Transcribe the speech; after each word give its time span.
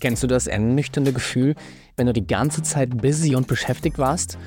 Kennst 0.00 0.22
du 0.22 0.28
das 0.28 0.46
ernüchternde 0.46 1.12
Gefühl, 1.12 1.54
wenn 1.96 2.06
du 2.06 2.12
die 2.12 2.26
ganze 2.26 2.62
Zeit 2.62 2.98
busy 2.98 3.34
und 3.34 3.48
beschäftigt 3.48 3.98
warst, 3.98 4.38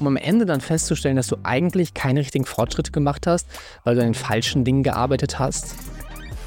um 0.00 0.06
am 0.06 0.16
Ende 0.16 0.44
dann 0.44 0.60
festzustellen, 0.60 1.16
dass 1.16 1.28
du 1.28 1.36
eigentlich 1.44 1.94
keine 1.94 2.20
richtigen 2.20 2.44
Fortschritte 2.44 2.92
gemacht 2.92 3.26
hast, 3.26 3.46
weil 3.84 3.94
du 3.94 4.02
an 4.02 4.08
den 4.08 4.14
falschen 4.14 4.64
Dingen 4.64 4.82
gearbeitet 4.82 5.38
hast? 5.38 5.74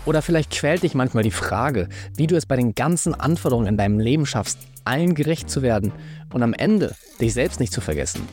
Oder 0.06 0.22
vielleicht 0.22 0.52
quält 0.52 0.84
dich 0.84 0.94
manchmal 0.94 1.24
die 1.24 1.32
Frage, 1.32 1.90
wie 2.16 2.28
du 2.28 2.36
es 2.36 2.46
bei 2.46 2.56
den 2.56 2.76
ganzen 2.76 3.16
Anforderungen 3.16 3.68
in 3.68 3.78
deinem 3.78 4.00
Leben 4.00 4.26
schaffst, 4.28 4.60
allen 4.84 5.16
gerecht 5.16 5.50
zu 5.50 5.64
werden 5.64 5.92
und 6.34 6.44
am 6.44 6.54
Ende 6.54 6.96
dich 7.20 7.34
selbst 7.34 7.60
nicht 7.60 7.74
zu 7.74 7.82
vergessen. 7.82 8.28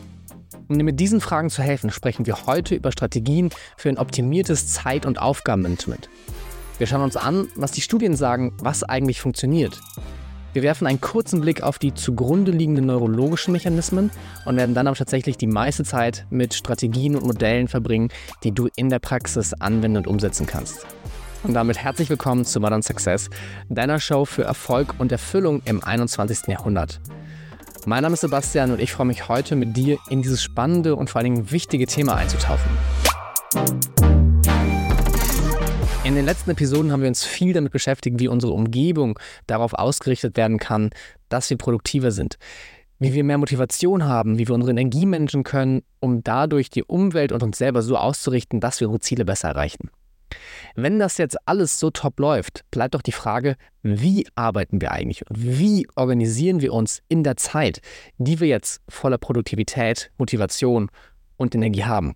Um 0.69 0.77
dir 0.77 0.85
mit 0.85 1.01
diesen 1.01 1.23
Fragen 1.23 1.49
zu 1.49 1.63
helfen, 1.63 1.91
sprechen 1.91 2.27
wir 2.27 2.47
heute 2.47 2.75
über 2.75 2.93
Strategien 2.93 3.49
für 3.79 3.89
ein 3.89 3.99
optimiertes 3.99 4.69
Zeit- 4.69 5.07
und 5.07 5.19
Aufgabenmanagement. 5.19 6.11
Wir 6.79 6.87
schauen 6.87 7.03
uns 7.03 7.17
an, 7.17 7.49
was 7.57 7.73
die 7.73 7.81
Studien 7.81 8.15
sagen, 8.15 8.53
was 8.59 8.85
eigentlich 8.85 9.21
funktioniert. 9.21 9.81
Wir 10.53 10.63
werfen 10.63 10.87
einen 10.87 11.01
kurzen 11.01 11.41
Blick 11.41 11.63
auf 11.63 11.79
die 11.79 11.93
zugrunde 11.93 12.53
liegenden 12.53 12.87
neurologischen 12.87 13.53
Mechanismen 13.53 14.11
und 14.47 14.57
werden 14.57 14.75
dann 14.75 14.87
aber 14.87 14.97
tatsächlich 14.97 15.37
die 15.37 15.49
meiste 15.49 15.85
Zeit 15.85 16.27
mit 16.31 16.55
Strategien 16.55 17.17
und 17.17 17.27
Modellen 17.27 17.67
verbringen, 17.69 18.11
die 18.45 18.53
du 18.53 18.69
in 18.77 18.91
der 18.91 19.01
Praxis 19.01 19.55
anwenden 19.55 19.99
und 19.99 20.07
umsetzen 20.07 20.47
kannst. 20.47 20.87
Und 21.43 21.55
damit 21.55 21.79
herzlich 21.79 22.11
willkommen 22.11 22.45
zu 22.45 22.61
Modern 22.61 22.83
Success, 22.83 23.29
deiner 23.69 23.99
Show 23.99 24.25
für 24.25 24.45
Erfolg 24.45 24.95
und 24.99 25.13
Erfüllung 25.13 25.63
im 25.65 25.83
21. 25.83 26.47
Jahrhundert. 26.47 27.01
Mein 27.87 28.03
Name 28.03 28.15
ist 28.15 28.21
Sebastian 28.21 28.71
und 28.71 28.81
ich 28.81 28.93
freue 28.93 29.07
mich 29.07 29.29
heute 29.29 29.57
mit 29.57 29.77
dir 29.77 29.99
in 30.11 30.23
dieses 30.23 30.43
spannende 30.43 30.95
und 30.95 31.11
vor 31.11 31.21
allen 31.21 31.35
Dingen 31.35 31.51
wichtige 31.51 31.87
Thema 31.87 32.15
einzutauchen. 32.15 32.71
In 36.09 36.15
den 36.15 36.25
letzten 36.25 36.53
Episoden 36.53 36.91
haben 36.91 37.03
wir 37.03 37.09
uns 37.09 37.27
viel 37.27 37.53
damit 37.53 37.71
beschäftigt, 37.71 38.19
wie 38.19 38.29
unsere 38.29 38.55
Umgebung 38.55 39.19
darauf 39.47 39.75
ausgerichtet 39.75 40.39
werden 40.39 40.57
kann, 40.57 40.89
dass 41.29 41.51
wir 41.51 41.59
produktiver 41.59 42.13
sind. 42.13 42.39
Wie 42.99 43.13
wir 43.13 43.23
mehr 43.25 43.37
Motivation 43.37 44.05
haben, 44.05 44.39
wie 44.39 44.49
wir 44.49 44.55
unsere 44.55 44.71
Energie 44.71 45.05
managen 45.05 45.45
können, 45.45 45.83
um 46.01 46.25
dadurch 46.25 46.71
die 46.71 46.83
Umwelt 46.83 47.31
und 47.31 47.43
uns 47.43 47.59
selber 47.59 47.83
so 47.83 47.99
auszurichten, 47.99 48.59
dass 48.59 48.81
wir 48.81 48.89
unsere 48.89 49.01
Ziele 49.01 49.27
besser 49.27 49.49
erreichen. 49.49 49.91
Wenn 50.75 50.99
das 50.99 51.19
jetzt 51.19 51.37
alles 51.45 51.79
so 51.79 51.91
top 51.91 52.19
läuft, 52.19 52.65
bleibt 52.71 52.95
doch 52.95 53.03
die 53.03 53.13
Frage, 53.13 53.57
wie 53.83 54.27
arbeiten 54.35 54.81
wir 54.81 54.93
eigentlich 54.93 55.29
und 55.29 55.37
wie 55.39 55.87
organisieren 55.95 56.63
wir 56.63 56.73
uns 56.73 57.03
in 57.09 57.23
der 57.23 57.37
Zeit, 57.37 57.83
die 58.17 58.41
wir 58.41 58.49
jetzt 58.49 58.81
voller 58.89 59.19
Produktivität, 59.19 60.11
Motivation 60.17 60.89
und 61.37 61.55
Energie 61.55 61.85
haben. 61.85 62.15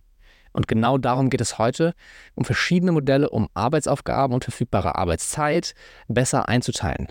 Und 0.53 0.69
genau 0.69 0.98
darum 0.98 1.31
geht 1.31 1.41
es 1.41 1.58
heute, 1.58 1.95
um 2.34 2.45
verschiedene 2.45 2.92
Modelle, 2.92 3.31
um 3.31 3.48
Arbeitsaufgaben 3.55 4.34
und 4.34 4.45
verfügbare 4.45 4.97
Arbeitszeit 4.97 5.75
besser 6.08 6.48
einzuteilen. 6.48 7.08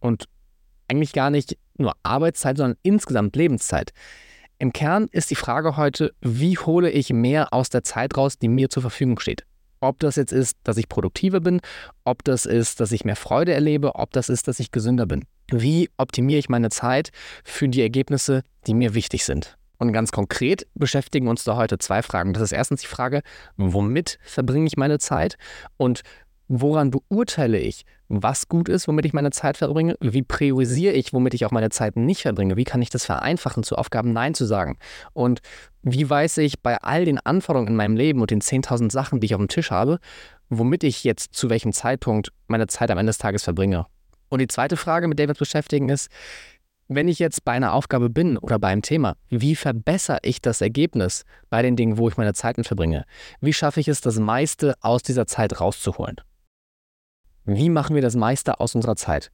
Und 0.00 0.28
eigentlich 0.88 1.12
gar 1.12 1.30
nicht 1.30 1.56
nur 1.78 1.94
Arbeitszeit, 2.02 2.56
sondern 2.56 2.76
insgesamt 2.82 3.36
Lebenszeit. 3.36 3.92
Im 4.58 4.72
Kern 4.72 5.08
ist 5.10 5.30
die 5.30 5.36
Frage 5.36 5.76
heute, 5.76 6.12
wie 6.20 6.56
hole 6.58 6.90
ich 6.90 7.12
mehr 7.12 7.52
aus 7.52 7.70
der 7.70 7.82
Zeit 7.82 8.16
raus, 8.16 8.38
die 8.38 8.48
mir 8.48 8.68
zur 8.68 8.82
Verfügung 8.82 9.18
steht. 9.18 9.44
Ob 9.80 9.98
das 9.98 10.14
jetzt 10.14 10.32
ist, 10.32 10.56
dass 10.62 10.76
ich 10.76 10.88
produktiver 10.88 11.40
bin, 11.40 11.60
ob 12.04 12.22
das 12.22 12.46
ist, 12.46 12.78
dass 12.78 12.92
ich 12.92 13.04
mehr 13.04 13.16
Freude 13.16 13.52
erlebe, 13.52 13.96
ob 13.96 14.12
das 14.12 14.28
ist, 14.28 14.46
dass 14.46 14.60
ich 14.60 14.70
gesünder 14.70 15.06
bin. 15.06 15.24
Wie 15.50 15.90
optimiere 15.96 16.38
ich 16.38 16.48
meine 16.48 16.70
Zeit 16.70 17.10
für 17.42 17.68
die 17.68 17.82
Ergebnisse, 17.82 18.42
die 18.66 18.74
mir 18.74 18.94
wichtig 18.94 19.24
sind? 19.24 19.58
Und 19.82 19.92
ganz 19.92 20.12
konkret 20.12 20.68
beschäftigen 20.76 21.26
uns 21.26 21.42
da 21.42 21.56
heute 21.56 21.76
zwei 21.76 22.02
Fragen. 22.02 22.34
Das 22.34 22.40
ist 22.40 22.52
erstens 22.52 22.82
die 22.82 22.86
Frage, 22.86 23.20
womit 23.56 24.20
verbringe 24.22 24.68
ich 24.68 24.76
meine 24.76 25.00
Zeit 25.00 25.36
und 25.76 26.02
woran 26.46 26.92
beurteile 26.92 27.58
ich, 27.58 27.84
was 28.06 28.46
gut 28.46 28.68
ist, 28.68 28.86
womit 28.86 29.06
ich 29.06 29.12
meine 29.12 29.32
Zeit 29.32 29.56
verbringe? 29.56 29.96
Wie 30.00 30.22
priorisiere 30.22 30.92
ich, 30.94 31.12
womit 31.12 31.34
ich 31.34 31.44
auch 31.46 31.50
meine 31.50 31.70
Zeit 31.70 31.96
nicht 31.96 32.22
verbringe? 32.22 32.56
Wie 32.56 32.62
kann 32.62 32.80
ich 32.80 32.90
das 32.90 33.06
vereinfachen, 33.06 33.64
zu 33.64 33.74
Aufgaben 33.74 34.12
Nein 34.12 34.34
zu 34.34 34.44
sagen? 34.44 34.78
Und 35.14 35.40
wie 35.82 36.08
weiß 36.08 36.38
ich 36.38 36.60
bei 36.60 36.76
all 36.76 37.04
den 37.04 37.18
Anforderungen 37.18 37.70
in 37.70 37.76
meinem 37.76 37.96
Leben 37.96 38.20
und 38.20 38.30
den 38.30 38.40
10.000 38.40 38.92
Sachen, 38.92 39.18
die 39.18 39.24
ich 39.24 39.34
auf 39.34 39.40
dem 39.40 39.48
Tisch 39.48 39.72
habe, 39.72 39.98
womit 40.48 40.84
ich 40.84 41.02
jetzt 41.02 41.34
zu 41.34 41.50
welchem 41.50 41.72
Zeitpunkt 41.72 42.30
meine 42.46 42.68
Zeit 42.68 42.92
am 42.92 42.98
Ende 42.98 43.10
des 43.10 43.18
Tages 43.18 43.42
verbringe? 43.42 43.86
Und 44.28 44.38
die 44.38 44.48
zweite 44.48 44.78
Frage, 44.78 45.08
mit 45.08 45.18
der 45.18 45.26
wir 45.26 45.32
uns 45.32 45.38
beschäftigen, 45.38 45.90
ist, 45.90 46.08
wenn 46.94 47.08
ich 47.08 47.18
jetzt 47.18 47.44
bei 47.44 47.52
einer 47.52 47.72
Aufgabe 47.72 48.10
bin 48.10 48.36
oder 48.38 48.58
bei 48.58 48.68
einem 48.68 48.82
Thema, 48.82 49.16
wie 49.28 49.56
verbessere 49.56 50.18
ich 50.22 50.40
das 50.40 50.60
Ergebnis 50.60 51.24
bei 51.50 51.62
den 51.62 51.76
Dingen, 51.76 51.98
wo 51.98 52.08
ich 52.08 52.16
meine 52.16 52.34
Zeit 52.34 52.56
verbringe? 52.66 53.04
Wie 53.40 53.52
schaffe 53.52 53.80
ich 53.80 53.88
es, 53.88 54.00
das 54.00 54.18
meiste 54.18 54.74
aus 54.80 55.02
dieser 55.02 55.26
Zeit 55.26 55.60
rauszuholen? 55.60 56.16
Wie 57.44 57.70
machen 57.70 57.94
wir 57.94 58.02
das 58.02 58.14
meiste 58.14 58.60
aus 58.60 58.74
unserer 58.74 58.96
Zeit? 58.96 59.32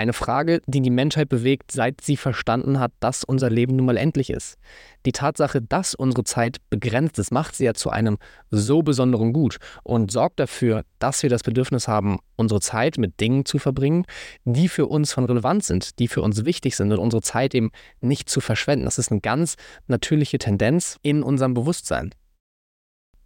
Eine 0.00 0.14
Frage, 0.14 0.62
die 0.66 0.80
die 0.80 0.88
Menschheit 0.88 1.28
bewegt, 1.28 1.72
seit 1.72 2.00
sie 2.00 2.16
verstanden 2.16 2.80
hat, 2.80 2.90
dass 3.00 3.22
unser 3.22 3.50
Leben 3.50 3.76
nun 3.76 3.84
mal 3.84 3.98
endlich 3.98 4.30
ist. 4.30 4.56
Die 5.04 5.12
Tatsache, 5.12 5.60
dass 5.60 5.94
unsere 5.94 6.24
Zeit 6.24 6.56
begrenzt 6.70 7.18
ist, 7.18 7.32
macht 7.32 7.54
sie 7.54 7.66
ja 7.66 7.74
zu 7.74 7.90
einem 7.90 8.16
so 8.50 8.80
besonderen 8.80 9.34
Gut 9.34 9.58
und 9.82 10.10
sorgt 10.10 10.40
dafür, 10.40 10.84
dass 11.00 11.22
wir 11.22 11.28
das 11.28 11.42
Bedürfnis 11.42 11.86
haben, 11.86 12.18
unsere 12.36 12.62
Zeit 12.62 12.96
mit 12.96 13.20
Dingen 13.20 13.44
zu 13.44 13.58
verbringen, 13.58 14.06
die 14.46 14.68
für 14.68 14.86
uns 14.86 15.12
von 15.12 15.26
Relevanz 15.26 15.66
sind, 15.66 15.98
die 15.98 16.08
für 16.08 16.22
uns 16.22 16.46
wichtig 16.46 16.76
sind 16.76 16.90
und 16.92 16.98
unsere 16.98 17.20
Zeit 17.20 17.54
eben 17.54 17.70
nicht 18.00 18.30
zu 18.30 18.40
verschwenden. 18.40 18.86
Das 18.86 18.96
ist 18.96 19.10
eine 19.10 19.20
ganz 19.20 19.56
natürliche 19.86 20.38
Tendenz 20.38 20.96
in 21.02 21.22
unserem 21.22 21.52
Bewusstsein 21.52 22.14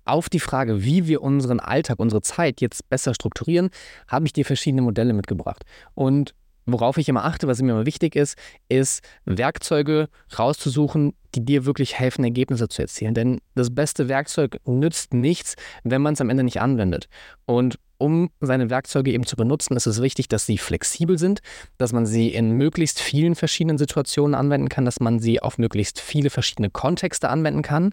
auf 0.07 0.29
die 0.29 0.41
Frage, 0.41 0.85
wie 0.85 1.07
wir 1.07 1.23
unseren 1.23 1.61
Alltag, 1.61 1.99
unsere 1.99 2.21
Zeit 2.21 2.61
jetzt 2.61 2.91
besser 2.91 3.15
strukturieren, 3.15 3.71
habe 4.07 4.27
ich 4.27 4.35
dir 4.35 4.45
verschiedene 4.45 4.83
Modelle 4.83 5.15
mitgebracht. 5.15 5.65
Und 5.95 6.35
worauf 6.67 6.97
ich 6.99 7.09
immer 7.09 7.25
achte, 7.25 7.47
was 7.47 7.61
mir 7.61 7.73
immer 7.73 7.87
wichtig 7.87 8.17
ist, 8.17 8.37
ist 8.69 9.03
Werkzeuge 9.25 10.09
rauszusuchen, 10.39 11.15
die 11.35 11.45
dir 11.45 11.67
wirklich 11.67 11.99
helfen, 11.99 12.25
Ergebnisse 12.25 12.69
zu 12.69 12.83
erzielen. 12.83 13.15
Denn 13.15 13.41
das 13.55 13.75
beste 13.75 14.09
Werkzeug 14.09 14.59
nützt 14.67 15.15
nichts, 15.15 15.57
wenn 15.83 16.03
man 16.03 16.15
es 16.15 16.21
am 16.21 16.31
Ende 16.31 16.45
nicht 16.45 16.61
anwendet. 16.61 17.09
Und 17.47 17.79
um 17.99 18.31
seine 18.41 18.71
Werkzeuge 18.71 19.13
eben 19.13 19.27
zu 19.27 19.37
benutzen, 19.37 19.77
ist 19.77 19.87
es 19.87 20.03
wichtig, 20.03 20.29
dass 20.29 20.47
sie 20.47 20.59
flexibel 20.59 21.19
sind, 21.19 21.41
dass 21.79 21.93
man 21.93 22.07
sie 22.07 22.29
in 22.29 22.53
möglichst 22.53 23.01
vielen 23.01 23.35
verschiedenen 23.35 23.79
Situationen 23.79 24.35
anwenden 24.35 24.69
kann, 24.69 24.85
dass 24.85 25.01
man 25.01 25.21
sie 25.21 25.41
auf 25.41 25.59
möglichst 25.59 26.01
viele 26.01 26.31
verschiedene 26.31 26.71
Kontexte 26.71 27.29
anwenden 27.29 27.63
kann. 27.63 27.93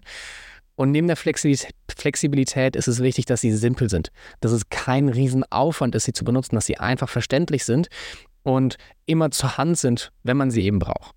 Und 0.74 0.90
neben 0.90 1.06
der 1.06 1.16
Flexibilität 1.16 2.76
ist 2.76 2.88
es 2.88 3.00
wichtig, 3.00 3.26
dass 3.26 3.42
sie 3.42 3.52
simpel 3.52 3.90
sind, 3.90 4.10
dass 4.40 4.52
es 4.52 4.68
kein 4.70 5.08
Riesenaufwand 5.08 5.94
ist, 5.94 6.04
sie 6.04 6.14
zu 6.14 6.24
benutzen, 6.24 6.54
dass 6.54 6.66
sie 6.66 6.78
einfach 6.78 7.08
verständlich 7.08 7.64
sind 7.64 7.88
und 8.42 8.76
immer 9.06 9.30
zur 9.30 9.56
Hand 9.56 9.78
sind, 9.78 10.12
wenn 10.22 10.36
man 10.36 10.50
sie 10.50 10.62
eben 10.62 10.78
braucht. 10.78 11.14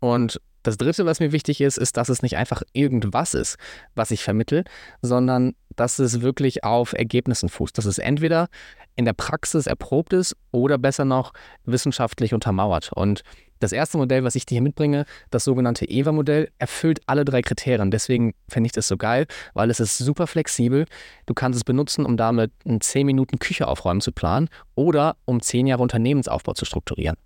Und 0.00 0.40
das 0.64 0.78
Dritte, 0.78 1.04
was 1.04 1.20
mir 1.20 1.30
wichtig 1.30 1.60
ist, 1.60 1.76
ist, 1.76 1.96
dass 1.98 2.08
es 2.08 2.22
nicht 2.22 2.36
einfach 2.36 2.62
irgendwas 2.72 3.34
ist, 3.34 3.56
was 3.94 4.10
ich 4.10 4.22
vermittle, 4.24 4.64
sondern 5.02 5.54
dass 5.76 5.98
es 5.98 6.22
wirklich 6.22 6.64
auf 6.64 6.94
Ergebnissen 6.94 7.50
fußt. 7.50 7.76
Dass 7.76 7.84
es 7.84 7.98
entweder 7.98 8.48
in 8.96 9.04
der 9.04 9.12
Praxis 9.12 9.66
erprobt 9.66 10.14
ist 10.14 10.34
oder 10.52 10.78
besser 10.78 11.04
noch 11.04 11.32
wissenschaftlich 11.64 12.32
untermauert. 12.32 12.92
Und 12.94 13.22
das 13.60 13.72
erste 13.72 13.98
Modell, 13.98 14.24
was 14.24 14.34
ich 14.34 14.46
dir 14.46 14.54
hier 14.54 14.62
mitbringe, 14.62 15.04
das 15.30 15.44
sogenannte 15.44 15.88
EVA-Modell, 15.88 16.50
erfüllt 16.58 17.00
alle 17.06 17.24
drei 17.24 17.42
Kriterien. 17.42 17.90
Deswegen 17.90 18.34
finde 18.48 18.66
ich 18.66 18.72
das 18.72 18.88
so 18.88 18.96
geil, 18.96 19.26
weil 19.54 19.70
es 19.70 19.80
ist 19.80 19.98
super 19.98 20.26
flexibel. 20.26 20.86
Du 21.26 21.34
kannst 21.34 21.56
es 21.56 21.64
benutzen, 21.64 22.04
um 22.04 22.16
damit 22.16 22.52
in 22.64 22.80
10 22.80 23.06
Minuten 23.06 23.38
Küche 23.38 23.68
aufräumen 23.68 24.00
zu 24.00 24.12
planen 24.12 24.48
oder 24.74 25.16
um 25.24 25.40
10 25.40 25.66
Jahre 25.66 25.82
Unternehmensaufbau 25.82 26.52
zu 26.54 26.64
strukturieren. 26.64 27.16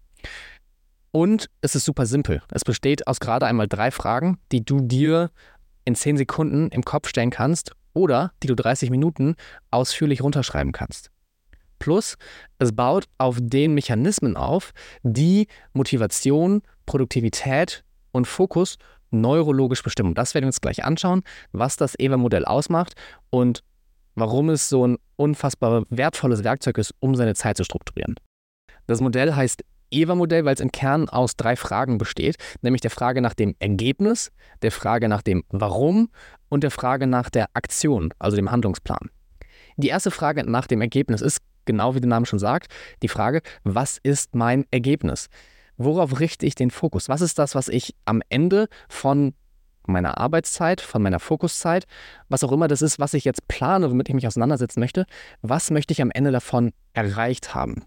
Und 1.11 1.49
es 1.63 1.75
ist 1.75 1.85
super 1.85 2.07
simpel. 2.07 2.43
Es 2.53 2.65
besteht 2.65 3.07
aus 3.07 3.21
gerade 3.21 3.47
einmal 3.47 3.67
drei 3.67 3.91
Fragen, 3.91 4.39
die 4.53 4.65
du 4.65 4.81
dir 4.81 5.31
in 5.85 5.95
10 5.95 6.19
Sekunden 6.19 6.69
im 6.69 6.85
Kopf 6.85 7.09
stellen 7.09 7.31
kannst 7.31 7.73
oder 7.95 8.33
die 8.43 8.47
du 8.47 8.55
30 8.55 8.91
Minuten 8.91 9.35
ausführlich 9.71 10.23
runterschreiben 10.23 10.73
kannst. 10.73 11.11
Plus, 11.79 12.17
es 12.59 12.73
baut 12.73 13.05
auf 13.19 13.39
den 13.41 13.75
Mechanismen 13.75 14.37
auf, 14.37 14.73
die 15.03 15.47
Motivation, 15.73 16.63
Produktivität 16.87 17.85
und 18.13 18.27
Fokus 18.27 18.79
neurologisch 19.11 19.83
bestimmen. 19.83 20.15
Das 20.15 20.35
werden 20.35 20.45
wir 20.45 20.49
uns 20.49 20.61
gleich 20.61 20.85
anschauen, 20.85 21.23
was 21.53 21.77
das 21.77 21.99
EVA-Modell 21.99 22.45
ausmacht 22.45 22.95
und 23.31 23.63
warum 24.15 24.51
es 24.51 24.69
so 24.69 24.87
ein 24.87 24.99
unfassbar 25.17 25.85
wertvolles 25.91 26.45
Werkzeug 26.45 26.79
ist, 26.79 26.95
um 27.01 27.15
seine 27.15 27.35
Zeit 27.35 27.57
zu 27.57 27.65
strukturieren. 27.65 28.17
Das 28.87 29.01
Modell 29.01 29.35
heißt 29.35 29.65
EVA-Modell, 29.91 30.45
weil 30.45 30.55
es 30.55 30.61
im 30.61 30.73
Kern 30.73 31.09
aus 31.09 31.37
drei 31.37 31.57
Fragen 31.57 31.99
besteht, 31.99 32.37
nämlich 32.63 32.81
der 32.81 32.91
Frage 32.91 33.21
nach 33.21 33.35
dem 33.35 33.55
Ergebnis, 33.59 34.31
der 34.63 34.73
Frage 34.73 35.09
nach 35.09 35.23
dem 35.23 35.45
Warum 35.49 36.11
und 36.49 36.63
der 36.63 36.71
Frage 36.71 37.07
nach 37.07 37.31
der 37.31 37.49
Aktion, 37.55 38.13
also 38.19 38.37
dem 38.37 38.51
Handlungsplan. 38.51 39.11
Die 39.77 39.89
erste 39.89 40.11
Frage 40.11 40.45
nach 40.45 40.67
dem 40.67 40.81
Ergebnis 40.81 41.21
ist 41.21 41.39
genau 41.69 41.95
wie 41.95 42.01
der 42.01 42.09
Name 42.09 42.27
schon 42.27 42.41
sagt, 42.41 42.67
die 43.03 43.09
Frage, 43.09 43.43
was 43.63 43.99
ist 44.03 44.35
mein 44.35 44.65
Ergebnis? 44.73 45.29
Worauf 45.77 46.19
richte 46.19 46.45
ich 46.45 46.57
den 46.57 46.73
Fokus? 46.73 47.09
Was 47.09 47.21
ist 47.21 47.39
das, 47.39 47.55
was 47.55 47.69
ich 47.69 47.95
am 48.05 48.21
Ende 48.29 48.67
von 48.89 49.35
meiner 49.87 50.19
Arbeitszeit, 50.19 50.81
von 50.81 51.03
meiner 51.03 51.21
Fokuszeit, 51.21 51.87
was 52.29 52.43
auch 52.43 52.53
immer 52.53 52.69
das 52.69 52.83
ist, 52.83 52.99
was 52.99 53.15
ich 53.15 53.25
jetzt 53.25 53.47
plane, 53.47 53.91
womit 53.91 54.09
ich 54.09 54.15
mich 54.15 54.27
auseinandersetzen 54.27 54.81
möchte, 54.81 55.07
was 55.41 55.71
möchte 55.71 55.93
ich 55.93 56.03
am 56.03 56.11
Ende 56.11 56.33
davon 56.33 56.73
erreicht 56.95 57.55
haben? 57.55 57.85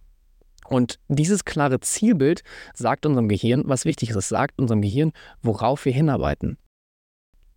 Und 0.67 0.99
dieses 1.09 1.43
klare 1.43 1.81
Zielbild 1.81 2.43
sagt 2.73 3.05
unserem 3.05 3.27
Gehirn, 3.27 3.63
was 3.65 3.83
wichtig 3.83 4.11
ist. 4.11 4.15
Es 4.15 4.29
sagt 4.29 4.57
unserem 4.57 4.81
Gehirn, 4.81 5.11
worauf 5.41 5.83
wir 5.83 5.91
hinarbeiten. 5.91 6.57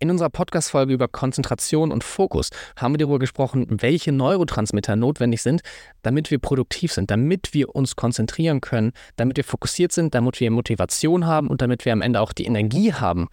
In 0.05 0.11
unserer 0.11 0.29
Podcast-Folge 0.29 0.93
über 0.93 1.07
Konzentration 1.07 1.91
und 1.91 2.03
Fokus 2.03 2.51
haben 2.77 2.93
wir 2.93 2.99
darüber 2.99 3.17
gesprochen, 3.17 3.65
welche 3.71 4.11
Neurotransmitter 4.11 4.95
notwendig 4.95 5.41
sind, 5.41 5.61
damit 6.03 6.29
wir 6.29 6.37
produktiv 6.37 6.93
sind, 6.93 7.09
damit 7.09 7.55
wir 7.55 7.73
uns 7.73 7.95
konzentrieren 7.95 8.61
können, 8.61 8.91
damit 9.15 9.37
wir 9.37 9.43
fokussiert 9.43 9.91
sind, 9.91 10.13
damit 10.13 10.39
wir 10.39 10.51
Motivation 10.51 11.25
haben 11.25 11.47
und 11.47 11.63
damit 11.63 11.85
wir 11.85 11.93
am 11.93 12.03
Ende 12.03 12.21
auch 12.21 12.33
die 12.33 12.45
Energie 12.45 12.93
haben, 12.93 13.29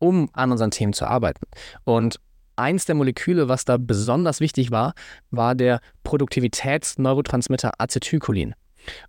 um 0.00 0.28
an 0.34 0.52
unseren 0.52 0.70
Themen 0.70 0.92
zu 0.92 1.06
arbeiten. 1.06 1.46
Und 1.84 2.20
eins 2.56 2.84
der 2.84 2.94
Moleküle, 2.94 3.48
was 3.48 3.64
da 3.64 3.78
besonders 3.78 4.40
wichtig 4.40 4.70
war, 4.70 4.92
war 5.30 5.54
der 5.54 5.80
Produktivitätsneurotransmitter 6.04 7.72
Acetylcholin. 7.78 8.54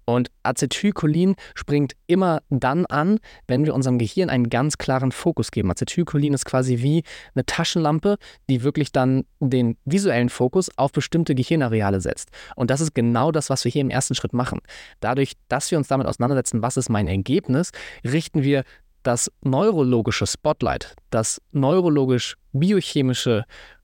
Und 0.06 0.30
Acetylcholin 0.44 1.36
springt 1.56 1.94
immer 2.08 2.42
dann 2.50 2.86
an, 2.86 3.20
wenn 3.48 3.66
wir 3.66 3.74
unserem 3.74 3.98
Gehirn 3.98 4.30
einen 4.30 4.50
ganz 4.50 4.78
klaren 4.78 5.12
Fokus 5.12 5.52
geben. 5.52 5.72
Acetylcholin 5.72 6.34
ist 6.34 6.46
quasi 6.46 6.80
wie 6.81 7.04
eine 7.36 7.46
Taschenlampe, 7.46 8.18
die 8.50 8.64
wirklich 8.64 8.92
dann 8.92 9.25
den 9.40 9.78
visuellen 9.86 10.30
Fokus 10.30 10.70
auf 10.78 10.92
bestimmte 10.92 11.36
Gehirnareale 11.36 12.02
setzt. 12.02 12.30
Und 12.56 12.70
das 12.70 12.81
ist 12.81 12.94
genau 12.94 13.31
das, 13.31 13.50
was 13.50 13.64
wir 13.66 13.72
hier 13.72 13.81
im 13.81 13.90
ersten 13.90 14.16
Schritt 14.16 14.34
machen. 14.34 14.60
Dadurch, 15.00 15.34
dass 15.48 15.72
wir 15.72 15.78
uns 15.78 15.88
damit 15.88 16.08
auseinandersetzen, 16.08 16.62
was 16.62 16.78
ist 16.78 16.90
mein 16.90 17.08
Ergebnis, 17.08 17.72
richten 18.04 18.44
wir 18.44 18.64
das 19.04 19.31
neurologische 19.42 20.26
Spotlight, 20.26 20.96
das 21.10 21.42
neurologisch-biochemische 21.52 23.44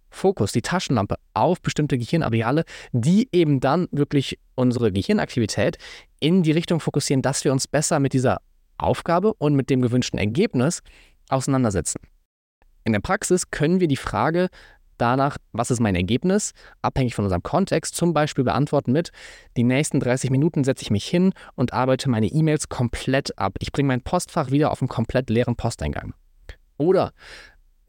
Fokus, 0.10 0.52
die 0.52 0.62
Taschenlampe 0.62 1.16
auf 1.34 1.62
bestimmte 1.62 1.98
Gehirnareale, 1.98 2.64
die 2.92 3.30
eben 3.32 3.60
dann 3.60 3.88
wirklich 3.92 4.40
unsere 4.56 4.92
Gehirnaktivität 4.92 5.78
in 6.20 6.44
die 6.44 6.52
Richtung 6.52 6.80
fokussieren, 6.80 7.22
dass 7.22 7.44
wir 7.44 7.52
uns 7.52 7.68
besser 7.68 8.00
mit 8.00 8.14
dieser 8.14 8.42
Aufgabe 8.78 9.34
und 9.36 9.56
mit 9.56 9.70
dem 9.70 9.82
gewünschten 9.82 10.20
Ergebnis 10.20 10.82
auseinandersetzen. 11.30 12.00
In 12.84 12.94
der 12.94 13.02
Praxis 13.02 13.52
können 13.52 13.80
wir 13.80 13.88
die 13.88 13.98
Frage 13.98 14.50
danach, 14.98 15.38
was 15.52 15.72
ist 15.72 15.80
mein 15.80 15.96
Ergebnis, 15.96 16.54
abhängig 16.82 17.16
von 17.16 17.26
unserem 17.26 17.44
Kontext, 17.44 17.96
zum 17.96 18.14
Beispiel 18.14 18.44
beantworten 18.44 18.92
mit, 18.92 19.12
die 19.58 19.64
nächsten 19.64 20.00
30 20.00 20.30
Minuten 20.30 20.64
setze 20.64 20.84
ich 20.84 20.92
mich 20.92 21.06
hin 21.06 21.34
und 21.56 21.74
arbeite 21.74 22.10
meine 22.10 22.28
E-Mails 22.28 22.70
komplett 22.70 23.38
ab. 23.38 23.56
Ich 23.60 23.72
bringe 23.72 23.88
mein 23.88 24.02
Postfach 24.02 24.52
wieder 24.52 24.72
auf 24.72 24.82
einen 24.82 24.90
komplett 24.90 25.30
leeren 25.30 25.56
Posteingang. 25.56 26.14
Oder 26.78 27.12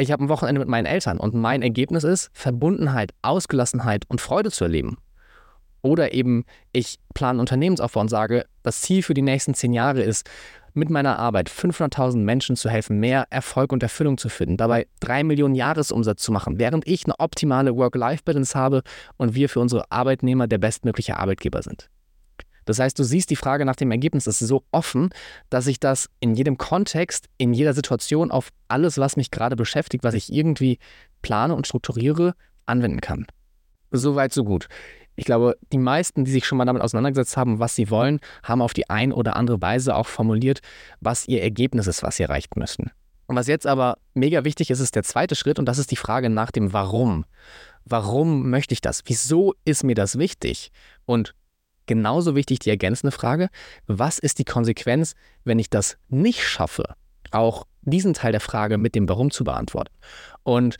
ich 0.00 0.10
habe 0.10 0.24
ein 0.24 0.28
Wochenende 0.28 0.60
mit 0.60 0.68
meinen 0.68 0.86
Eltern 0.86 1.18
und 1.18 1.34
mein 1.34 1.62
Ergebnis 1.62 2.04
ist, 2.04 2.30
Verbundenheit, 2.32 3.12
Ausgelassenheit 3.22 4.04
und 4.08 4.20
Freude 4.20 4.50
zu 4.50 4.64
erleben. 4.64 4.98
Oder 5.82 6.12
eben, 6.12 6.44
ich 6.72 6.98
plane 7.14 7.40
Unternehmensaufbau 7.40 8.00
und 8.00 8.08
sage, 8.08 8.44
das 8.62 8.82
Ziel 8.82 9.02
für 9.02 9.14
die 9.14 9.22
nächsten 9.22 9.54
zehn 9.54 9.72
Jahre 9.72 10.02
ist, 10.02 10.28
mit 10.72 10.90
meiner 10.90 11.18
Arbeit 11.18 11.48
500.000 11.50 12.18
Menschen 12.18 12.54
zu 12.56 12.68
helfen, 12.70 13.00
mehr 13.00 13.26
Erfolg 13.30 13.72
und 13.72 13.82
Erfüllung 13.82 14.18
zu 14.18 14.28
finden, 14.28 14.56
dabei 14.56 14.86
drei 15.00 15.24
Millionen 15.24 15.54
Jahresumsatz 15.54 16.22
zu 16.22 16.32
machen, 16.32 16.58
während 16.58 16.86
ich 16.86 17.04
eine 17.04 17.18
optimale 17.18 17.74
Work-Life-Balance 17.76 18.56
habe 18.56 18.82
und 19.16 19.34
wir 19.34 19.48
für 19.48 19.60
unsere 19.60 19.90
Arbeitnehmer 19.90 20.46
der 20.46 20.58
bestmögliche 20.58 21.18
Arbeitgeber 21.18 21.62
sind. 21.62 21.90
Das 22.70 22.78
heißt, 22.78 22.98
du 22.98 23.02
siehst 23.02 23.30
die 23.30 23.36
Frage 23.36 23.64
nach 23.64 23.76
dem 23.76 23.90
Ergebnis 23.90 24.26
ist 24.26 24.38
so 24.38 24.62
offen, 24.70 25.10
dass 25.50 25.66
ich 25.66 25.80
das 25.80 26.08
in 26.20 26.34
jedem 26.34 26.56
Kontext, 26.56 27.28
in 27.36 27.52
jeder 27.52 27.74
Situation 27.74 28.30
auf 28.30 28.50
alles, 28.68 28.98
was 28.98 29.16
mich 29.16 29.30
gerade 29.30 29.56
beschäftigt, 29.56 30.04
was 30.04 30.14
ich 30.14 30.32
irgendwie 30.32 30.78
plane 31.20 31.54
und 31.54 31.66
strukturiere, 31.66 32.34
anwenden 32.66 33.00
kann. 33.00 33.26
Soweit, 33.90 34.32
so 34.32 34.44
gut. 34.44 34.68
Ich 35.16 35.24
glaube, 35.24 35.56
die 35.72 35.78
meisten, 35.78 36.24
die 36.24 36.30
sich 36.30 36.46
schon 36.46 36.58
mal 36.58 36.64
damit 36.64 36.82
auseinandergesetzt 36.82 37.36
haben, 37.36 37.58
was 37.58 37.74
sie 37.74 37.90
wollen, 37.90 38.20
haben 38.44 38.62
auf 38.62 38.72
die 38.72 38.88
ein 38.88 39.12
oder 39.12 39.36
andere 39.36 39.60
Weise 39.60 39.96
auch 39.96 40.06
formuliert, 40.06 40.60
was 41.00 41.26
ihr 41.26 41.42
Ergebnis 41.42 41.88
ist, 41.88 42.02
was 42.02 42.16
sie 42.16 42.22
erreichen 42.22 42.54
müssen. 42.54 42.90
Und 43.26 43.36
was 43.36 43.46
jetzt 43.46 43.66
aber 43.66 43.98
mega 44.14 44.44
wichtig 44.44 44.70
ist, 44.70 44.80
ist 44.80 44.94
der 44.94 45.02
zweite 45.02 45.34
Schritt 45.34 45.58
und 45.58 45.66
das 45.66 45.78
ist 45.78 45.90
die 45.90 45.96
Frage 45.96 46.30
nach 46.30 46.50
dem 46.50 46.72
Warum. 46.72 47.24
Warum 47.84 48.50
möchte 48.50 48.72
ich 48.72 48.80
das? 48.80 49.02
Wieso 49.06 49.54
ist 49.64 49.84
mir 49.84 49.94
das 49.94 50.18
wichtig? 50.18 50.72
Und 51.06 51.34
genauso 51.90 52.36
wichtig 52.36 52.60
die 52.60 52.70
ergänzende 52.70 53.10
Frage, 53.10 53.48
was 53.88 54.20
ist 54.20 54.38
die 54.38 54.44
Konsequenz, 54.44 55.16
wenn 55.42 55.58
ich 55.58 55.70
das 55.70 55.98
nicht 56.08 56.44
schaffe? 56.44 56.94
Auch 57.32 57.66
diesen 57.82 58.14
Teil 58.14 58.30
der 58.30 58.40
Frage 58.40 58.78
mit 58.78 58.94
dem 58.94 59.08
Warum 59.08 59.32
zu 59.32 59.42
beantworten. 59.42 59.92
Und 60.44 60.76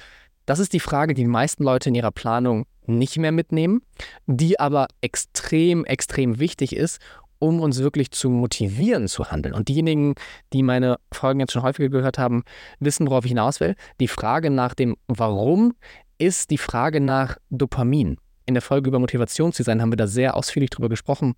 das 0.47 0.61
ist 0.61 0.73
die 0.73 0.79
Frage, 0.79 1.15
die 1.15 1.23
die 1.23 1.29
meisten 1.29 1.65
Leute 1.65 1.89
in 1.89 1.97
ihrer 1.97 2.13
Planung 2.13 2.65
nicht 2.87 3.19
mehr 3.19 3.33
mitnehmen, 3.33 3.83
die 4.27 4.61
aber 4.61 4.87
extrem, 5.01 5.85
extrem 5.85 6.39
wichtig 6.39 6.77
ist, 6.77 7.01
um 7.41 7.59
uns 7.59 7.81
wirklich 7.81 8.13
zu 8.13 8.31
motivieren 8.31 9.09
zu 9.09 9.33
handeln. 9.33 9.55
Und 9.55 9.67
diejenigen, 9.67 10.15
die 10.53 10.63
meine 10.63 11.01
Folgen 11.13 11.41
jetzt 11.41 11.53
schon 11.53 11.65
häufiger 11.65 11.89
gehört 11.89 12.19
haben, 12.19 12.45
wissen, 12.79 13.09
worauf 13.09 13.25
ich 13.25 13.31
hinaus 13.31 13.59
will. 13.59 13.75
Die 13.99 14.07
Frage 14.07 14.51
nach 14.51 14.75
dem 14.75 14.97
Warum 15.09 15.75
ist 16.19 16.51
die 16.51 16.59
Frage 16.59 17.01
nach 17.01 17.37
Dopamin. 17.51 18.19
In 18.51 18.55
der 18.55 18.63
Folge 18.63 18.89
über 18.89 18.99
Motivationsdesign 18.99 19.81
haben 19.81 19.93
wir 19.93 19.97
da 19.97 20.09
sehr 20.09 20.37
ausführlich 20.37 20.71
drüber 20.71 20.89
gesprochen. 20.89 21.35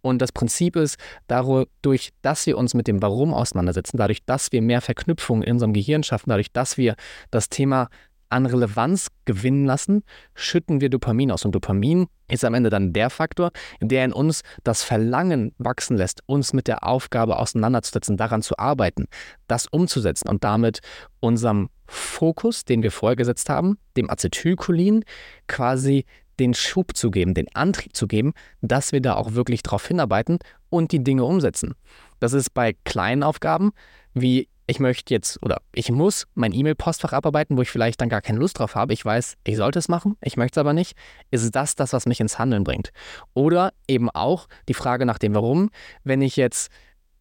Und 0.00 0.20
das 0.20 0.32
Prinzip 0.32 0.74
ist, 0.74 0.96
dadurch, 1.28 2.10
dass 2.22 2.44
wir 2.44 2.58
uns 2.58 2.74
mit 2.74 2.88
dem 2.88 3.00
Warum 3.02 3.32
auseinandersetzen, 3.32 3.98
dadurch, 3.98 4.24
dass 4.24 4.50
wir 4.50 4.60
mehr 4.62 4.80
Verknüpfungen 4.80 5.44
in 5.44 5.52
unserem 5.52 5.72
Gehirn 5.72 6.02
schaffen, 6.02 6.30
dadurch, 6.30 6.50
dass 6.50 6.76
wir 6.76 6.96
das 7.30 7.50
Thema 7.50 7.88
an 8.30 8.46
Relevanz 8.46 9.12
gewinnen 9.26 9.64
lassen, 9.64 10.02
schütten 10.34 10.80
wir 10.80 10.90
Dopamin 10.90 11.30
aus. 11.30 11.44
Und 11.44 11.54
Dopamin 11.54 12.08
ist 12.26 12.44
am 12.44 12.54
Ende 12.54 12.68
dann 12.68 12.92
der 12.92 13.10
Faktor, 13.10 13.52
der 13.80 14.04
in 14.04 14.12
uns 14.12 14.42
das 14.64 14.82
Verlangen 14.82 15.54
wachsen 15.58 15.96
lässt, 15.96 16.24
uns 16.26 16.52
mit 16.52 16.66
der 16.66 16.82
Aufgabe 16.82 17.38
auseinanderzusetzen, 17.38 18.16
daran 18.16 18.42
zu 18.42 18.58
arbeiten, 18.58 19.06
das 19.46 19.68
umzusetzen 19.68 20.28
und 20.28 20.42
damit 20.42 20.80
unserem 21.20 21.68
Fokus, 21.86 22.64
den 22.64 22.82
wir 22.82 22.90
vorher 22.90 23.14
gesetzt 23.14 23.48
haben, 23.48 23.78
dem 23.96 24.10
Acetylcholin, 24.10 25.04
quasi 25.46 26.04
den 26.38 26.54
Schub 26.54 26.96
zu 26.96 27.10
geben, 27.10 27.34
den 27.34 27.54
Antrieb 27.54 27.96
zu 27.96 28.06
geben, 28.06 28.32
dass 28.60 28.92
wir 28.92 29.00
da 29.00 29.14
auch 29.14 29.32
wirklich 29.32 29.62
drauf 29.62 29.86
hinarbeiten 29.86 30.38
und 30.68 30.92
die 30.92 31.02
Dinge 31.02 31.24
umsetzen. 31.24 31.74
Das 32.20 32.32
ist 32.32 32.50
bei 32.50 32.74
kleinen 32.84 33.22
Aufgaben, 33.22 33.72
wie 34.14 34.48
ich 34.66 34.80
möchte 34.80 35.14
jetzt 35.14 35.40
oder 35.42 35.58
ich 35.72 35.90
muss 35.90 36.26
mein 36.34 36.52
E-Mail-Postfach 36.52 37.12
abarbeiten, 37.12 37.56
wo 37.56 37.62
ich 37.62 37.70
vielleicht 37.70 38.00
dann 38.00 38.08
gar 38.08 38.20
keine 38.20 38.38
Lust 38.38 38.58
drauf 38.58 38.74
habe. 38.74 38.92
Ich 38.92 39.04
weiß, 39.04 39.36
ich 39.44 39.56
sollte 39.56 39.78
es 39.78 39.88
machen, 39.88 40.16
ich 40.20 40.36
möchte 40.36 40.58
es 40.58 40.60
aber 40.60 40.72
nicht. 40.72 40.96
Ist 41.30 41.54
das 41.54 41.76
das, 41.76 41.92
was 41.92 42.06
mich 42.06 42.20
ins 42.20 42.38
Handeln 42.38 42.64
bringt? 42.64 42.90
Oder 43.32 43.72
eben 43.86 44.10
auch 44.10 44.48
die 44.68 44.74
Frage 44.74 45.06
nach 45.06 45.18
dem 45.18 45.34
Warum, 45.34 45.70
wenn 46.02 46.20
ich 46.20 46.36
jetzt 46.36 46.70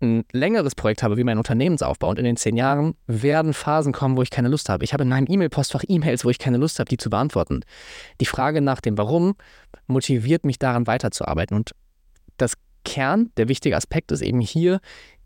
ein 0.06 0.26
längeres 0.32 0.76
Projekt 0.76 1.04
habe 1.04 1.18
wie 1.18 1.24
mein 1.24 1.38
Unternehmensaufbau 1.38 2.10
und 2.10 2.20
in 2.20 2.26
den 2.26 2.38
zehn 2.38 2.56
Jahren 2.56 2.96
werden 3.08 3.54
Phasen 3.54 3.94
kommen, 3.94 4.16
wo 4.16 4.22
ich 4.22 4.30
keine 4.30 4.48
Lust 4.48 4.70
habe. 4.70 4.84
Ich 4.84 4.94
habe 4.94 5.04
in 5.04 5.10
meinem 5.10 5.28
E-Mail-Postfach 5.28 5.84
E-Mails, 5.88 6.24
wo 6.24 6.30
ich 6.30 6.40
keine 6.40 6.58
Lust 6.58 6.80
habe, 6.80 6.90
die 6.90 6.98
zu 6.98 7.10
beantworten. 7.10 7.62
Die 8.22 8.26
Frage 8.26 8.62
nach 8.62 8.82
dem 8.82 8.98
Warum 8.98 9.36
motiviert 9.88 10.46
mich 10.46 10.60
daran 10.60 10.88
weiterzuarbeiten. 10.88 11.56
Und 11.58 11.72
das 12.38 12.54
Kern, 12.86 13.32
der 13.36 13.50
wichtige 13.50 13.76
Aspekt 13.76 14.12
ist 14.12 14.22
eben 14.22 14.40
hier 14.40 14.80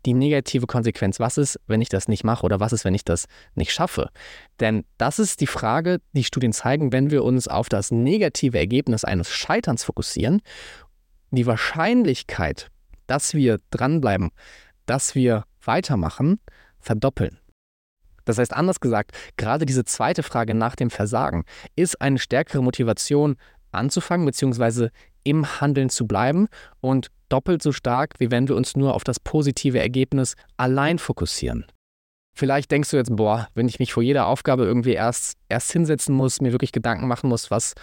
die 0.06 0.14
negative 0.14 0.66
Konsequenz. 0.66 1.20
Was 1.20 1.38
ist, 1.38 1.60
wenn 1.66 1.82
ich 1.82 1.88
das 1.88 2.08
nicht 2.08 2.24
mache 2.24 2.44
oder 2.44 2.58
was 2.58 2.72
ist, 2.72 2.84
wenn 2.84 2.94
ich 2.94 3.04
das 3.04 3.26
nicht 3.54 3.72
schaffe? 3.72 4.08
Denn 4.58 4.84
das 4.98 5.18
ist 5.18 5.40
die 5.40 5.46
Frage, 5.46 6.00
die 6.12 6.24
Studien 6.24 6.52
zeigen, 6.52 6.92
wenn 6.92 7.10
wir 7.10 7.22
uns 7.22 7.46
auf 7.48 7.68
das 7.68 7.90
negative 7.90 8.58
Ergebnis 8.58 9.04
eines 9.04 9.30
Scheiterns 9.30 9.84
fokussieren. 9.84 10.40
Die 11.30 11.46
Wahrscheinlichkeit, 11.46 12.68
dass 13.06 13.34
wir 13.34 13.60
dranbleiben, 13.70 14.30
dass 14.90 15.14
wir 15.14 15.44
weitermachen, 15.64 16.40
verdoppeln. 16.80 17.38
Das 18.24 18.38
heißt, 18.38 18.52
anders 18.52 18.80
gesagt, 18.80 19.12
gerade 19.36 19.64
diese 19.64 19.84
zweite 19.84 20.24
Frage 20.24 20.52
nach 20.52 20.74
dem 20.74 20.90
Versagen 20.90 21.44
ist 21.76 22.00
eine 22.00 22.18
stärkere 22.18 22.60
Motivation 22.60 23.36
anzufangen 23.70 24.26
bzw. 24.26 24.88
im 25.22 25.60
Handeln 25.60 25.90
zu 25.90 26.08
bleiben 26.08 26.48
und 26.80 27.12
doppelt 27.28 27.62
so 27.62 27.70
stark, 27.70 28.14
wie 28.18 28.32
wenn 28.32 28.48
wir 28.48 28.56
uns 28.56 28.76
nur 28.76 28.94
auf 28.94 29.04
das 29.04 29.20
positive 29.20 29.78
Ergebnis 29.78 30.34
allein 30.56 30.98
fokussieren. 30.98 31.66
Vielleicht 32.36 32.72
denkst 32.72 32.90
du 32.90 32.96
jetzt, 32.96 33.14
boah, 33.14 33.46
wenn 33.54 33.68
ich 33.68 33.78
mich 33.78 33.92
vor 33.92 34.02
jeder 34.02 34.26
Aufgabe 34.26 34.64
irgendwie 34.64 34.94
erst, 34.94 35.38
erst 35.48 35.70
hinsetzen 35.70 36.16
muss, 36.16 36.40
mir 36.40 36.50
wirklich 36.50 36.72
Gedanken 36.72 37.06
machen 37.06 37.28
muss, 37.28 37.48
was, 37.52 37.74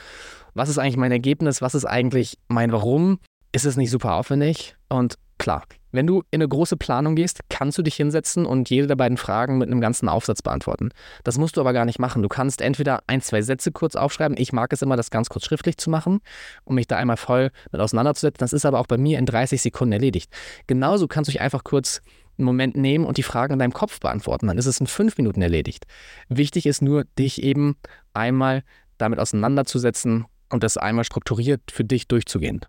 was 0.55 0.67
ist 0.67 0.77
eigentlich 0.77 0.97
mein 0.97 1.13
Ergebnis, 1.13 1.61
was 1.61 1.73
ist 1.73 1.85
eigentlich 1.85 2.37
mein 2.49 2.73
Warum, 2.73 3.19
ist 3.53 3.65
es 3.65 3.77
nicht 3.77 3.91
super 3.91 4.15
aufwendig? 4.15 4.75
Und 4.89 5.15
klar, 5.37 5.63
wenn 5.91 6.05
du 6.05 6.19
in 6.31 6.41
eine 6.41 6.47
große 6.47 6.77
Planung 6.77 7.15
gehst, 7.15 7.41
kannst 7.49 7.77
du 7.77 7.81
dich 7.81 7.95
hinsetzen 7.95 8.45
und 8.45 8.69
jede 8.69 8.87
der 8.87 8.95
beiden 8.95 9.17
Fragen 9.17 9.57
mit 9.57 9.69
einem 9.69 9.81
ganzen 9.81 10.09
Aufsatz 10.09 10.41
beantworten. 10.41 10.89
Das 11.23 11.37
musst 11.37 11.57
du 11.57 11.61
aber 11.61 11.73
gar 11.73 11.85
nicht 11.85 11.97
machen. 11.97 12.21
Du 12.21 12.29
kannst 12.29 12.61
entweder 12.61 13.01
ein, 13.07 13.21
zwei 13.21 13.41
Sätze 13.41 13.71
kurz 13.71 13.95
aufschreiben. 13.95 14.37
Ich 14.37 14.53
mag 14.53 14.71
es 14.73 14.81
immer, 14.81 14.95
das 14.95 15.09
ganz 15.09 15.29
kurz 15.29 15.45
schriftlich 15.45 15.77
zu 15.77 15.89
machen, 15.89 16.19
um 16.65 16.75
mich 16.75 16.87
da 16.87 16.97
einmal 16.97 17.17
voll 17.17 17.51
mit 17.71 17.81
auseinanderzusetzen. 17.81 18.39
Das 18.39 18.53
ist 18.53 18.65
aber 18.65 18.79
auch 18.79 18.87
bei 18.87 18.97
mir 18.97 19.17
in 19.17 19.25
30 19.25 19.61
Sekunden 19.61 19.93
erledigt. 19.93 20.31
Genauso 20.67 21.07
kannst 21.07 21.29
du 21.29 21.31
dich 21.31 21.41
einfach 21.41 21.63
kurz 21.63 22.01
einen 22.37 22.45
Moment 22.45 22.75
nehmen 22.75 23.05
und 23.05 23.17
die 23.17 23.23
Fragen 23.23 23.53
in 23.53 23.59
deinem 23.59 23.73
Kopf 23.73 23.99
beantworten. 23.99 24.47
Dann 24.47 24.57
ist 24.57 24.67
es 24.67 24.79
in 24.79 24.87
fünf 24.87 25.17
Minuten 25.17 25.41
erledigt. 25.41 25.85
Wichtig 26.29 26.65
ist 26.65 26.81
nur, 26.81 27.05
dich 27.17 27.41
eben 27.41 27.77
einmal 28.13 28.63
damit 28.97 29.19
auseinanderzusetzen 29.19 30.25
und 30.49 30.63
das 30.63 30.77
einmal 30.77 31.05
strukturiert 31.05 31.61
für 31.71 31.83
dich 31.83 32.07
durchzugehen. 32.07 32.61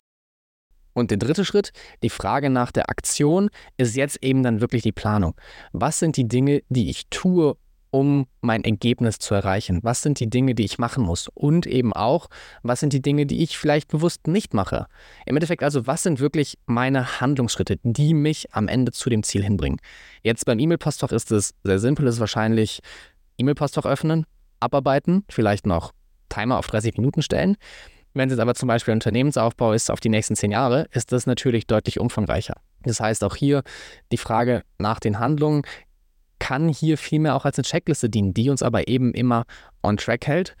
Und 0.93 1.11
der 1.11 1.17
dritte 1.17 1.45
Schritt, 1.45 1.71
die 2.03 2.09
Frage 2.09 2.49
nach 2.49 2.71
der 2.71 2.89
Aktion, 2.89 3.49
ist 3.77 3.95
jetzt 3.95 4.23
eben 4.23 4.43
dann 4.43 4.61
wirklich 4.61 4.83
die 4.83 4.91
Planung. 4.91 5.35
Was 5.71 5.99
sind 5.99 6.17
die 6.17 6.27
Dinge, 6.27 6.61
die 6.69 6.89
ich 6.89 7.07
tue, 7.09 7.55
um 7.91 8.27
mein 8.41 8.63
Ergebnis 8.63 9.17
zu 9.17 9.33
erreichen? 9.33 9.79
Was 9.83 10.01
sind 10.01 10.19
die 10.19 10.29
Dinge, 10.29 10.55
die 10.55 10.65
ich 10.65 10.77
machen 10.77 11.03
muss? 11.03 11.27
Und 11.33 11.65
eben 11.65 11.93
auch, 11.93 12.27
was 12.61 12.79
sind 12.79 12.93
die 12.93 13.01
Dinge, 13.01 13.25
die 13.25 13.41
ich 13.41 13.57
vielleicht 13.57 13.87
bewusst 13.89 14.27
nicht 14.27 14.53
mache? 14.53 14.87
Im 15.25 15.35
Endeffekt 15.35 15.63
also, 15.63 15.87
was 15.87 16.03
sind 16.03 16.19
wirklich 16.19 16.57
meine 16.65 17.19
Handlungsschritte, 17.21 17.79
die 17.83 18.13
mich 18.13 18.53
am 18.53 18.67
Ende 18.67 18.91
zu 18.91 19.09
dem 19.09 19.23
Ziel 19.23 19.43
hinbringen? 19.43 19.79
Jetzt 20.23 20.45
beim 20.45 20.59
E-Mail-Postfach 20.59 21.11
ist 21.11 21.31
es 21.31 21.53
sehr 21.63 21.79
simpel, 21.79 22.07
ist 22.07 22.19
wahrscheinlich 22.19 22.79
E-Mail-Postfach 23.37 23.85
öffnen, 23.85 24.25
abarbeiten, 24.59 25.23
vielleicht 25.29 25.65
noch 25.65 25.93
Timer 26.29 26.57
auf 26.59 26.67
30 26.67 26.97
Minuten 26.97 27.21
stellen. 27.21 27.57
Wenn 28.13 28.29
es 28.29 28.33
jetzt 28.33 28.41
aber 28.41 28.55
zum 28.55 28.67
Beispiel 28.67 28.93
ein 28.93 28.97
Unternehmensaufbau 28.97 29.73
ist 29.73 29.91
auf 29.91 29.99
die 29.99 30.09
nächsten 30.09 30.35
zehn 30.35 30.51
Jahre, 30.51 30.87
ist 30.91 31.11
das 31.11 31.25
natürlich 31.25 31.67
deutlich 31.67 31.99
umfangreicher. 31.99 32.55
Das 32.83 32.99
heißt 32.99 33.23
auch 33.23 33.35
hier 33.35 33.63
die 34.11 34.17
Frage 34.17 34.63
nach 34.77 34.99
den 34.99 35.19
Handlungen 35.19 35.63
kann 36.39 36.69
hier 36.69 36.97
vielmehr 36.97 37.35
auch 37.35 37.45
als 37.45 37.57
eine 37.57 37.65
Checkliste 37.65 38.09
dienen, 38.09 38.33
die 38.33 38.49
uns 38.49 38.63
aber 38.63 38.87
eben 38.87 39.13
immer 39.13 39.45
on 39.83 39.97
track 39.97 40.25
hält 40.25 40.55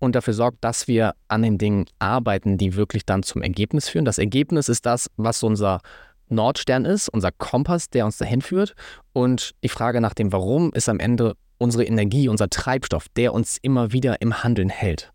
und 0.00 0.14
dafür 0.16 0.34
sorgt, 0.34 0.64
dass 0.64 0.88
wir 0.88 1.14
an 1.28 1.42
den 1.42 1.56
Dingen 1.56 1.86
arbeiten, 1.98 2.58
die 2.58 2.74
wirklich 2.74 3.06
dann 3.06 3.22
zum 3.22 3.42
Ergebnis 3.42 3.88
führen. 3.88 4.04
Das 4.04 4.18
Ergebnis 4.18 4.68
ist 4.68 4.86
das, 4.86 5.08
was 5.16 5.42
unser 5.42 5.80
Nordstern 6.28 6.84
ist, 6.84 7.08
unser 7.08 7.32
Kompass, 7.32 7.90
der 7.90 8.04
uns 8.06 8.18
dahin 8.18 8.40
führt. 8.40 8.74
Und 9.12 9.52
die 9.62 9.68
Frage 9.68 10.00
nach 10.00 10.14
dem 10.14 10.32
Warum 10.32 10.72
ist 10.72 10.88
am 10.88 11.00
Ende 11.00 11.36
unsere 11.58 11.84
Energie, 11.84 12.28
unser 12.28 12.48
Treibstoff, 12.48 13.08
der 13.16 13.34
uns 13.34 13.58
immer 13.60 13.92
wieder 13.92 14.20
im 14.22 14.42
Handeln 14.42 14.70
hält. 14.70 15.12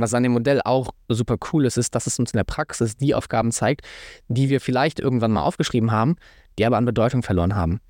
Was 0.00 0.14
an 0.14 0.22
dem 0.22 0.32
Modell 0.32 0.60
auch 0.64 0.90
super 1.08 1.36
cool 1.52 1.66
ist, 1.66 1.76
ist, 1.76 1.94
dass 1.94 2.06
es 2.06 2.18
uns 2.18 2.32
in 2.32 2.38
der 2.38 2.44
Praxis 2.44 2.96
die 2.96 3.14
Aufgaben 3.14 3.52
zeigt, 3.52 3.82
die 4.28 4.48
wir 4.48 4.60
vielleicht 4.60 5.00
irgendwann 5.00 5.32
mal 5.32 5.42
aufgeschrieben 5.42 5.90
haben, 5.90 6.16
die 6.58 6.66
aber 6.66 6.76
an 6.76 6.84
Bedeutung 6.84 7.22
verloren 7.22 7.54
haben. 7.54 7.80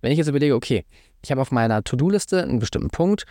Wenn 0.00 0.12
ich 0.12 0.18
jetzt 0.18 0.28
überlege, 0.28 0.54
okay, 0.54 0.84
ich 1.22 1.30
habe 1.30 1.40
auf 1.40 1.50
meiner 1.50 1.82
To-Do-Liste 1.82 2.42
einen 2.42 2.58
bestimmten 2.58 2.90
Punkt 2.90 3.24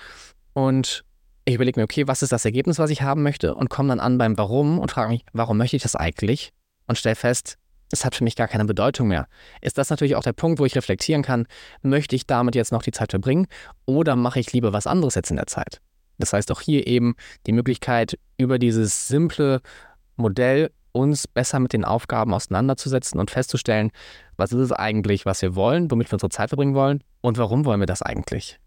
und 0.54 1.06
ich 1.46 1.56
überlege 1.56 1.80
mir, 1.80 1.84
okay, 1.84 2.08
was 2.08 2.24
ist 2.24 2.32
das 2.32 2.44
Ergebnis, 2.46 2.80
was 2.80 2.90
ich 2.90 3.04
haben 3.04 3.24
möchte 3.24 3.56
und 3.56 3.70
komme 3.70 3.90
dann 3.90 4.00
an 4.00 4.18
beim 4.18 4.38
Warum 4.38 4.80
und 4.80 4.92
frage 4.92 5.10
mich, 5.10 5.24
warum 5.32 5.58
möchte 5.58 5.76
ich 5.76 5.84
das 5.84 5.96
eigentlich? 5.96 6.52
Und 6.88 6.98
stelle 6.98 7.16
fest, 7.16 7.58
es 7.92 8.04
hat 8.04 8.16
für 8.16 8.24
mich 8.24 8.36
gar 8.36 8.48
keine 8.48 8.66
Bedeutung 8.66 9.08
mehr. 9.08 9.28
Ist 9.62 9.78
das 9.78 9.90
natürlich 9.90 10.16
auch 10.16 10.24
der 10.24 10.34
Punkt, 10.34 10.60
wo 10.60 10.66
ich 10.66 10.76
reflektieren 10.76 11.22
kann, 11.22 11.46
möchte 11.82 12.16
ich 12.16 12.26
damit 12.26 12.56
jetzt 12.56 12.72
noch 12.72 12.82
die 12.82 12.92
Zeit 12.92 13.12
verbringen 13.12 13.48
oder 13.86 14.16
mache 14.16 14.40
ich 14.40 14.52
lieber 14.54 14.74
was 14.74 14.88
anderes 14.88 15.16
jetzt 15.16 15.30
in 15.30 15.38
der 15.38 15.48
Zeit? 15.48 15.82
Das 16.18 16.34
heißt 16.34 16.52
auch 16.52 16.62
hier 16.62 16.88
eben 16.88 17.16
die 17.46 17.52
Möglichkeit, 17.52 18.18
über 18.38 18.60
dieses 18.60 19.08
simple 19.08 19.62
Modell 20.16 20.72
uns 20.92 21.28
besser 21.28 21.60
mit 21.60 21.74
den 21.74 21.84
Aufgaben 21.84 22.34
auseinanderzusetzen 22.34 23.20
und 23.20 23.30
festzustellen, 23.30 23.92
was 24.38 24.54
ist 24.54 24.60
es 24.60 24.72
eigentlich, 24.72 25.26
was 25.26 25.42
wir 25.42 25.56
wollen, 25.56 25.92
womit 25.92 26.10
wir 26.10 26.14
unsere 26.14 26.30
Zeit 26.30 26.50
verbringen 26.50 26.74
wollen 26.74 27.04
und 27.22 27.38
warum 27.38 27.66
wollen 27.66 27.82
wir 27.82 27.86
das 27.86 28.02
eigentlich. 28.02 28.60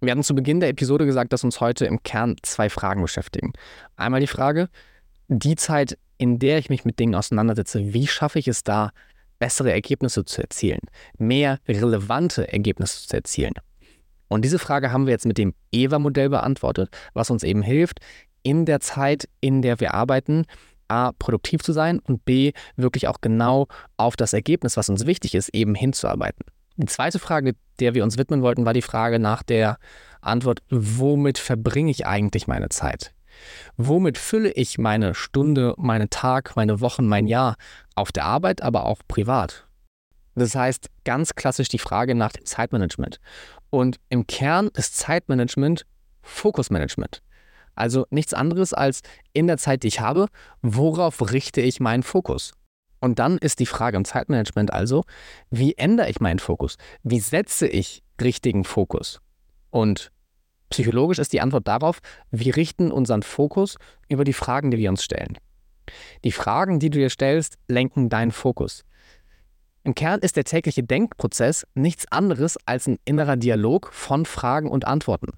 Wir 0.00 0.10
hatten 0.10 0.22
zu 0.22 0.34
Beginn 0.34 0.60
der 0.60 0.68
Episode 0.68 1.06
gesagt, 1.06 1.32
dass 1.32 1.44
uns 1.44 1.60
heute 1.60 1.86
im 1.86 2.02
Kern 2.02 2.36
zwei 2.42 2.68
Fragen 2.68 3.00
beschäftigen. 3.00 3.52
Einmal 3.96 4.20
die 4.20 4.26
Frage, 4.26 4.68
die 5.28 5.56
Zeit, 5.56 5.96
in 6.18 6.38
der 6.38 6.58
ich 6.58 6.68
mich 6.68 6.84
mit 6.84 6.98
Dingen 6.98 7.14
auseinandersetze, 7.14 7.94
wie 7.94 8.06
schaffe 8.06 8.38
ich 8.38 8.48
es 8.48 8.64
da, 8.64 8.90
bessere 9.38 9.72
Ergebnisse 9.72 10.24
zu 10.24 10.42
erzielen, 10.42 10.80
mehr 11.18 11.58
relevante 11.66 12.52
Ergebnisse 12.52 13.08
zu 13.08 13.16
erzielen. 13.16 13.54
Und 14.32 14.44
diese 14.44 14.58
Frage 14.58 14.92
haben 14.92 15.06
wir 15.06 15.12
jetzt 15.12 15.26
mit 15.26 15.38
dem 15.38 15.54
EVA-Modell 15.72 16.30
beantwortet, 16.30 16.88
was 17.12 17.30
uns 17.30 17.42
eben 17.42 17.62
hilft, 17.62 18.00
in 18.42 18.64
der 18.64 18.80
Zeit, 18.80 19.28
in 19.40 19.62
der 19.62 19.78
wir 19.78 19.94
arbeiten, 19.94 20.46
A, 20.88 21.12
produktiv 21.12 21.62
zu 21.62 21.72
sein 21.72 22.00
und 22.00 22.24
B, 22.24 22.52
wirklich 22.76 23.08
auch 23.08 23.20
genau 23.20 23.66
auf 23.96 24.16
das 24.16 24.32
Ergebnis, 24.32 24.76
was 24.76 24.88
uns 24.88 25.06
wichtig 25.06 25.34
ist, 25.34 25.50
eben 25.54 25.74
hinzuarbeiten. 25.74 26.44
Die 26.76 26.86
zweite 26.86 27.18
Frage, 27.18 27.54
der 27.78 27.94
wir 27.94 28.02
uns 28.04 28.18
widmen 28.18 28.42
wollten, 28.42 28.64
war 28.64 28.72
die 28.72 28.82
Frage 28.82 29.18
nach 29.18 29.42
der 29.42 29.78
Antwort, 30.20 30.60
womit 30.70 31.38
verbringe 31.38 31.90
ich 31.90 32.06
eigentlich 32.06 32.46
meine 32.46 32.68
Zeit? 32.68 33.12
Womit 33.76 34.18
fülle 34.18 34.52
ich 34.52 34.78
meine 34.78 35.14
Stunde, 35.14 35.74
meinen 35.76 36.10
Tag, 36.10 36.56
meine 36.56 36.80
Wochen, 36.80 37.06
mein 37.06 37.26
Jahr 37.26 37.56
auf 37.94 38.12
der 38.12 38.24
Arbeit, 38.24 38.62
aber 38.62 38.86
auch 38.86 39.00
privat? 39.08 39.66
Das 40.34 40.54
heißt 40.54 40.88
ganz 41.04 41.34
klassisch 41.34 41.68
die 41.68 41.78
Frage 41.78 42.14
nach 42.14 42.32
dem 42.32 42.44
Zeitmanagement. 42.44 43.20
Und 43.70 43.96
im 44.08 44.26
Kern 44.26 44.70
ist 44.76 44.96
Zeitmanagement 44.96 45.86
Fokusmanagement. 46.22 47.22
Also 47.74 48.06
nichts 48.10 48.34
anderes 48.34 48.74
als 48.74 49.00
in 49.32 49.46
der 49.46 49.58
Zeit, 49.58 49.82
die 49.82 49.88
ich 49.88 50.00
habe, 50.00 50.26
worauf 50.60 51.32
richte 51.32 51.60
ich 51.60 51.80
meinen 51.80 52.02
Fokus? 52.02 52.52
Und 53.00 53.18
dann 53.18 53.38
ist 53.38 53.58
die 53.58 53.66
Frage 53.66 53.96
im 53.96 54.04
Zeitmanagement 54.04 54.72
also, 54.72 55.02
wie 55.50 55.74
ändere 55.74 56.08
ich 56.08 56.20
meinen 56.20 56.38
Fokus? 56.38 56.76
Wie 57.02 57.18
setze 57.18 57.66
ich 57.66 58.02
richtigen 58.20 58.64
Fokus? 58.64 59.20
Und 59.70 60.12
psychologisch 60.70 61.18
ist 61.18 61.32
die 61.32 61.40
Antwort 61.40 61.66
darauf, 61.66 61.98
wir 62.30 62.54
richten 62.54 62.92
unseren 62.92 63.22
Fokus 63.22 63.76
über 64.08 64.24
die 64.24 64.32
Fragen, 64.32 64.70
die 64.70 64.78
wir 64.78 64.90
uns 64.90 65.02
stellen. 65.02 65.38
Die 66.24 66.32
Fragen, 66.32 66.78
die 66.78 66.90
du 66.90 66.98
dir 66.98 67.10
stellst, 67.10 67.58
lenken 67.66 68.08
deinen 68.08 68.30
Fokus. 68.30 68.84
Im 69.84 69.94
Kern 69.96 70.20
ist 70.20 70.36
der 70.36 70.44
tägliche 70.44 70.84
Denkprozess 70.84 71.66
nichts 71.74 72.06
anderes 72.12 72.56
als 72.66 72.86
ein 72.86 72.98
innerer 73.04 73.36
Dialog 73.36 73.92
von 73.92 74.26
Fragen 74.26 74.70
und 74.70 74.86
Antworten. 74.86 75.32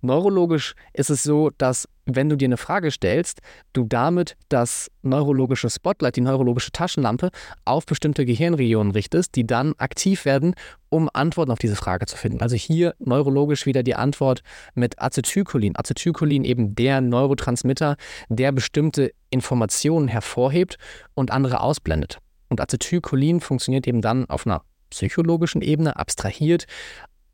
Neurologisch 0.00 0.74
ist 0.92 1.10
es 1.10 1.22
so, 1.22 1.50
dass 1.58 1.88
wenn 2.06 2.28
du 2.28 2.36
dir 2.36 2.46
eine 2.46 2.56
Frage 2.56 2.90
stellst, 2.90 3.40
du 3.72 3.84
damit 3.84 4.36
das 4.48 4.90
neurologische 5.02 5.70
Spotlight, 5.70 6.16
die 6.16 6.22
neurologische 6.22 6.72
Taschenlampe 6.72 7.30
auf 7.64 7.86
bestimmte 7.86 8.26
Gehirnregionen 8.26 8.90
richtest, 8.90 9.36
die 9.36 9.46
dann 9.46 9.74
aktiv 9.78 10.24
werden, 10.24 10.56
um 10.88 11.08
Antworten 11.12 11.52
auf 11.52 11.60
diese 11.60 11.76
Frage 11.76 12.06
zu 12.06 12.16
finden. 12.16 12.40
Also 12.40 12.56
hier 12.56 12.96
neurologisch 12.98 13.64
wieder 13.64 13.84
die 13.84 13.94
Antwort 13.94 14.42
mit 14.74 15.00
Acetylcholin. 15.00 15.76
Acetylcholin 15.76 16.42
eben 16.42 16.74
der 16.74 17.00
Neurotransmitter, 17.00 17.94
der 18.28 18.50
bestimmte 18.50 19.12
Informationen 19.30 20.08
hervorhebt 20.08 20.78
und 21.14 21.30
andere 21.30 21.60
ausblendet. 21.60 22.18
Und 22.52 22.60
Acetylcholin 22.60 23.40
funktioniert 23.40 23.86
eben 23.86 24.02
dann 24.02 24.28
auf 24.28 24.46
einer 24.46 24.62
psychologischen 24.90 25.62
Ebene, 25.62 25.96
abstrahiert, 25.96 26.66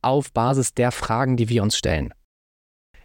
auf 0.01 0.33
Basis 0.33 0.75
der 0.75 0.93
Fragen, 0.93 1.37
die 1.37 1.49
wir 1.49 1.65
uns 1.65 1.77
stellen. 1.77 2.15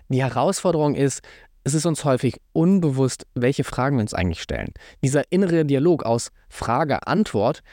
Die 0.10 0.22
Herausforderung 0.22 0.93
ist, 0.93 1.24
es 1.63 1.74
ist 1.74 1.88
uns 1.88 2.05
häufig 2.05 2.39
unbewusst, 2.51 3.25
welche 3.34 3.63
Fragen 3.63 3.98
wir 3.98 4.03
uns 4.03 4.13
eigentlich 4.13 4.43
stellen. 4.43 4.74
Dieser 5.03 5.24
innere 5.32 5.65
Dialog 5.65 6.03
aus 6.03 6.29
Frage-Antwort 6.50 7.63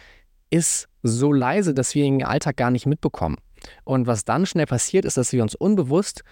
ist 0.48 0.88
so 1.02 1.34
leise, 1.34 1.74
dass 1.74 1.94
wir 1.94 2.06
ihn 2.06 2.20
im 2.20 2.26
Alltag 2.26 2.56
gar 2.56 2.70
nicht 2.70 2.86
mitbekommen. 2.86 3.36
Und 3.84 4.06
was 4.06 4.24
dann 4.24 4.46
schnell 4.46 4.64
passiert, 4.64 5.04
ist, 5.04 5.18
dass 5.18 5.34
wir 5.34 5.42
uns 5.42 5.54
unbewusst 5.54 6.22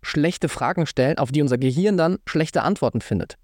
schlechte 0.00 0.48
Fragen 0.48 0.86
stellen, 0.86 1.18
auf 1.18 1.30
die 1.30 1.42
unser 1.42 1.58
Gehirn 1.58 1.98
dann 1.98 2.16
schlechte 2.26 2.62
Antworten 2.62 3.02
findet. 3.02 3.36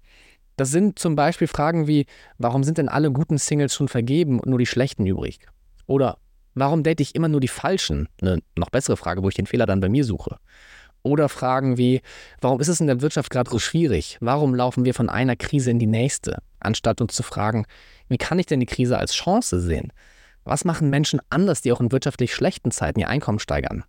Das 0.61 0.69
sind 0.69 0.99
zum 0.99 1.15
Beispiel 1.15 1.47
Fragen 1.47 1.87
wie, 1.87 2.05
warum 2.37 2.63
sind 2.63 2.77
denn 2.77 2.87
alle 2.87 3.11
guten 3.11 3.39
Singles 3.39 3.73
schon 3.73 3.87
vergeben 3.87 4.39
und 4.39 4.47
nur 4.47 4.59
die 4.59 4.67
schlechten 4.67 5.07
übrig? 5.07 5.39
Oder 5.87 6.19
warum 6.53 6.83
date 6.83 7.01
ich 7.01 7.15
immer 7.15 7.29
nur 7.29 7.39
die 7.39 7.47
falschen? 7.47 8.07
Eine 8.21 8.43
noch 8.55 8.69
bessere 8.69 8.95
Frage, 8.95 9.23
wo 9.23 9.29
ich 9.29 9.33
den 9.33 9.47
Fehler 9.47 9.65
dann 9.65 9.79
bei 9.79 9.89
mir 9.89 10.05
suche. 10.05 10.37
Oder 11.01 11.29
Fragen 11.29 11.79
wie, 11.79 12.01
warum 12.41 12.59
ist 12.61 12.67
es 12.67 12.79
in 12.79 12.85
der 12.85 13.01
Wirtschaft 13.01 13.31
gerade 13.31 13.49
so 13.49 13.57
schwierig? 13.57 14.19
Warum 14.21 14.53
laufen 14.53 14.85
wir 14.85 14.93
von 14.93 15.09
einer 15.09 15.35
Krise 15.35 15.71
in 15.71 15.79
die 15.79 15.87
nächste? 15.87 16.43
Anstatt 16.59 17.01
uns 17.01 17.15
zu 17.15 17.23
fragen, 17.23 17.65
wie 18.07 18.19
kann 18.19 18.37
ich 18.37 18.45
denn 18.45 18.59
die 18.59 18.67
Krise 18.67 18.99
als 18.99 19.15
Chance 19.15 19.61
sehen? 19.61 19.91
Was 20.43 20.63
machen 20.63 20.91
Menschen 20.91 21.21
anders, 21.31 21.63
die 21.63 21.71
auch 21.71 21.81
in 21.81 21.91
wirtschaftlich 21.91 22.35
schlechten 22.35 22.69
Zeiten 22.69 22.99
ihr 22.99 23.09
Einkommen 23.09 23.39
steigern? 23.39 23.83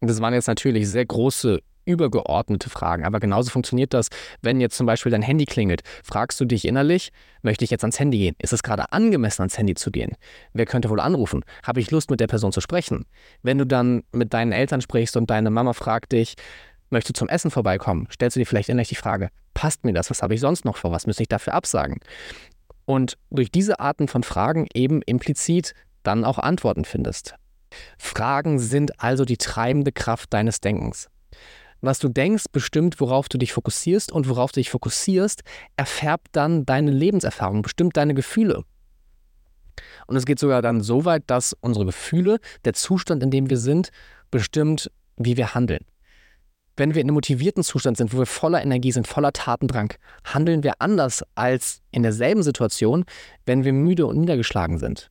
Das 0.00 0.20
waren 0.20 0.34
jetzt 0.34 0.46
natürlich 0.46 0.88
sehr 0.88 1.04
große 1.04 1.58
übergeordnete 1.84 2.70
Fragen. 2.70 3.04
Aber 3.04 3.20
genauso 3.20 3.50
funktioniert 3.50 3.94
das, 3.94 4.08
wenn 4.42 4.60
jetzt 4.60 4.76
zum 4.76 4.86
Beispiel 4.86 5.12
dein 5.12 5.22
Handy 5.22 5.44
klingelt. 5.44 5.82
Fragst 6.02 6.40
du 6.40 6.44
dich 6.44 6.66
innerlich, 6.66 7.10
möchte 7.42 7.64
ich 7.64 7.70
jetzt 7.70 7.84
ans 7.84 7.98
Handy 7.98 8.18
gehen? 8.18 8.36
Ist 8.38 8.52
es 8.52 8.62
gerade 8.62 8.92
angemessen, 8.92 9.42
ans 9.42 9.58
Handy 9.58 9.74
zu 9.74 9.90
gehen? 9.90 10.12
Wer 10.52 10.66
könnte 10.66 10.90
wohl 10.90 11.00
anrufen? 11.00 11.44
Habe 11.62 11.80
ich 11.80 11.90
Lust, 11.90 12.10
mit 12.10 12.20
der 12.20 12.26
Person 12.26 12.52
zu 12.52 12.60
sprechen? 12.60 13.04
Wenn 13.42 13.58
du 13.58 13.66
dann 13.66 14.02
mit 14.12 14.32
deinen 14.34 14.52
Eltern 14.52 14.80
sprichst 14.80 15.16
und 15.16 15.30
deine 15.30 15.50
Mama 15.50 15.72
fragt 15.72 16.12
dich, 16.12 16.34
möchtest 16.90 17.16
du 17.16 17.20
zum 17.20 17.28
Essen 17.28 17.50
vorbeikommen? 17.50 18.08
Stellst 18.12 18.36
du 18.36 18.40
dir 18.40 18.46
vielleicht 18.46 18.68
innerlich 18.68 18.88
die 18.88 18.94
Frage, 18.94 19.30
passt 19.52 19.84
mir 19.84 19.92
das? 19.92 20.10
Was 20.10 20.22
habe 20.22 20.34
ich 20.34 20.40
sonst 20.40 20.64
noch 20.64 20.76
vor? 20.76 20.92
Was 20.92 21.06
müsste 21.06 21.22
ich 21.22 21.28
dafür 21.28 21.54
absagen? 21.54 22.00
Und 22.86 23.16
durch 23.30 23.50
diese 23.50 23.80
Arten 23.80 24.08
von 24.08 24.22
Fragen 24.22 24.66
eben 24.74 25.00
implizit 25.02 25.74
dann 26.02 26.24
auch 26.24 26.38
Antworten 26.38 26.84
findest. 26.84 27.34
Fragen 27.98 28.58
sind 28.58 29.02
also 29.02 29.24
die 29.24 29.36
treibende 29.36 29.90
Kraft 29.90 30.32
deines 30.32 30.60
Denkens. 30.60 31.08
Was 31.84 31.98
du 31.98 32.08
denkst, 32.08 32.44
bestimmt, 32.50 32.98
worauf 32.98 33.28
du 33.28 33.36
dich 33.36 33.52
fokussierst 33.52 34.10
und 34.10 34.26
worauf 34.26 34.52
du 34.52 34.60
dich 34.60 34.70
fokussierst, 34.70 35.42
erfärbt 35.76 36.28
dann 36.32 36.64
deine 36.64 36.90
Lebenserfahrung, 36.90 37.60
bestimmt 37.60 37.98
deine 37.98 38.14
Gefühle. 38.14 38.64
Und 40.06 40.16
es 40.16 40.24
geht 40.24 40.38
sogar 40.38 40.62
dann 40.62 40.80
so 40.80 41.04
weit, 41.04 41.24
dass 41.26 41.54
unsere 41.60 41.84
Gefühle, 41.84 42.38
der 42.64 42.72
Zustand, 42.72 43.22
in 43.22 43.30
dem 43.30 43.50
wir 43.50 43.58
sind, 43.58 43.90
bestimmt, 44.30 44.90
wie 45.18 45.36
wir 45.36 45.54
handeln. 45.54 45.84
Wenn 46.74 46.94
wir 46.94 47.02
in 47.02 47.08
einem 47.08 47.16
motivierten 47.16 47.62
Zustand 47.62 47.98
sind, 47.98 48.14
wo 48.14 48.18
wir 48.18 48.24
voller 48.24 48.62
Energie 48.62 48.90
sind, 48.90 49.06
voller 49.06 49.34
Tatendrang, 49.34 49.92
handeln 50.24 50.62
wir 50.62 50.80
anders 50.80 51.22
als 51.34 51.82
in 51.90 52.02
derselben 52.02 52.42
Situation, 52.42 53.04
wenn 53.44 53.62
wir 53.64 53.74
müde 53.74 54.06
und 54.06 54.18
niedergeschlagen 54.18 54.78
sind. 54.78 55.10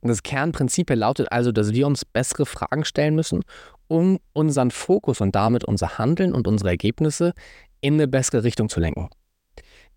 Das 0.00 0.22
Kernprinzip 0.22 0.88
lautet 0.90 1.30
also, 1.32 1.52
dass 1.52 1.72
wir 1.72 1.86
uns 1.86 2.04
bessere 2.04 2.46
Fragen 2.46 2.84
stellen 2.84 3.14
müssen, 3.14 3.42
um 3.88 4.18
unseren 4.32 4.70
Fokus 4.70 5.20
und 5.20 5.34
damit 5.34 5.64
unser 5.64 5.98
Handeln 5.98 6.32
und 6.32 6.48
unsere 6.48 6.70
Ergebnisse 6.70 7.32
in 7.80 7.94
eine 7.94 8.08
bessere 8.08 8.44
Richtung 8.44 8.68
zu 8.68 8.80
lenken. 8.80 9.08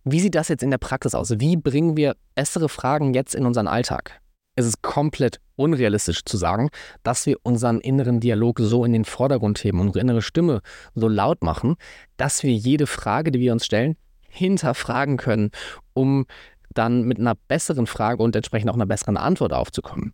Wie 0.03 0.19
sieht 0.19 0.35
das 0.35 0.47
jetzt 0.47 0.63
in 0.63 0.71
der 0.71 0.77
Praxis 0.77 1.13
aus? 1.13 1.39
Wie 1.39 1.57
bringen 1.57 1.97
wir 1.97 2.15
bessere 2.35 2.69
Fragen 2.69 3.13
jetzt 3.13 3.35
in 3.35 3.45
unseren 3.45 3.67
Alltag? 3.67 4.21
Es 4.55 4.65
ist 4.65 4.81
komplett 4.81 5.39
unrealistisch 5.55 6.25
zu 6.25 6.37
sagen, 6.37 6.69
dass 7.03 7.25
wir 7.25 7.37
unseren 7.43 7.79
inneren 7.79 8.19
Dialog 8.19 8.59
so 8.59 8.83
in 8.83 8.93
den 8.93 9.05
Vordergrund 9.05 9.63
heben, 9.63 9.79
unsere 9.79 9.99
innere 9.99 10.21
Stimme 10.21 10.61
so 10.95 11.07
laut 11.07 11.43
machen, 11.43 11.75
dass 12.17 12.43
wir 12.43 12.53
jede 12.53 12.87
Frage, 12.87 13.31
die 13.31 13.39
wir 13.39 13.53
uns 13.53 13.65
stellen, 13.65 13.95
hinterfragen 14.27 15.17
können, 15.17 15.51
um 15.93 16.25
dann 16.73 17.03
mit 17.03 17.19
einer 17.19 17.35
besseren 17.35 17.87
Frage 17.87 18.21
und 18.21 18.35
entsprechend 18.35 18.69
auch 18.69 18.75
einer 18.75 18.85
besseren 18.85 19.17
Antwort 19.17 19.53
aufzukommen. 19.53 20.13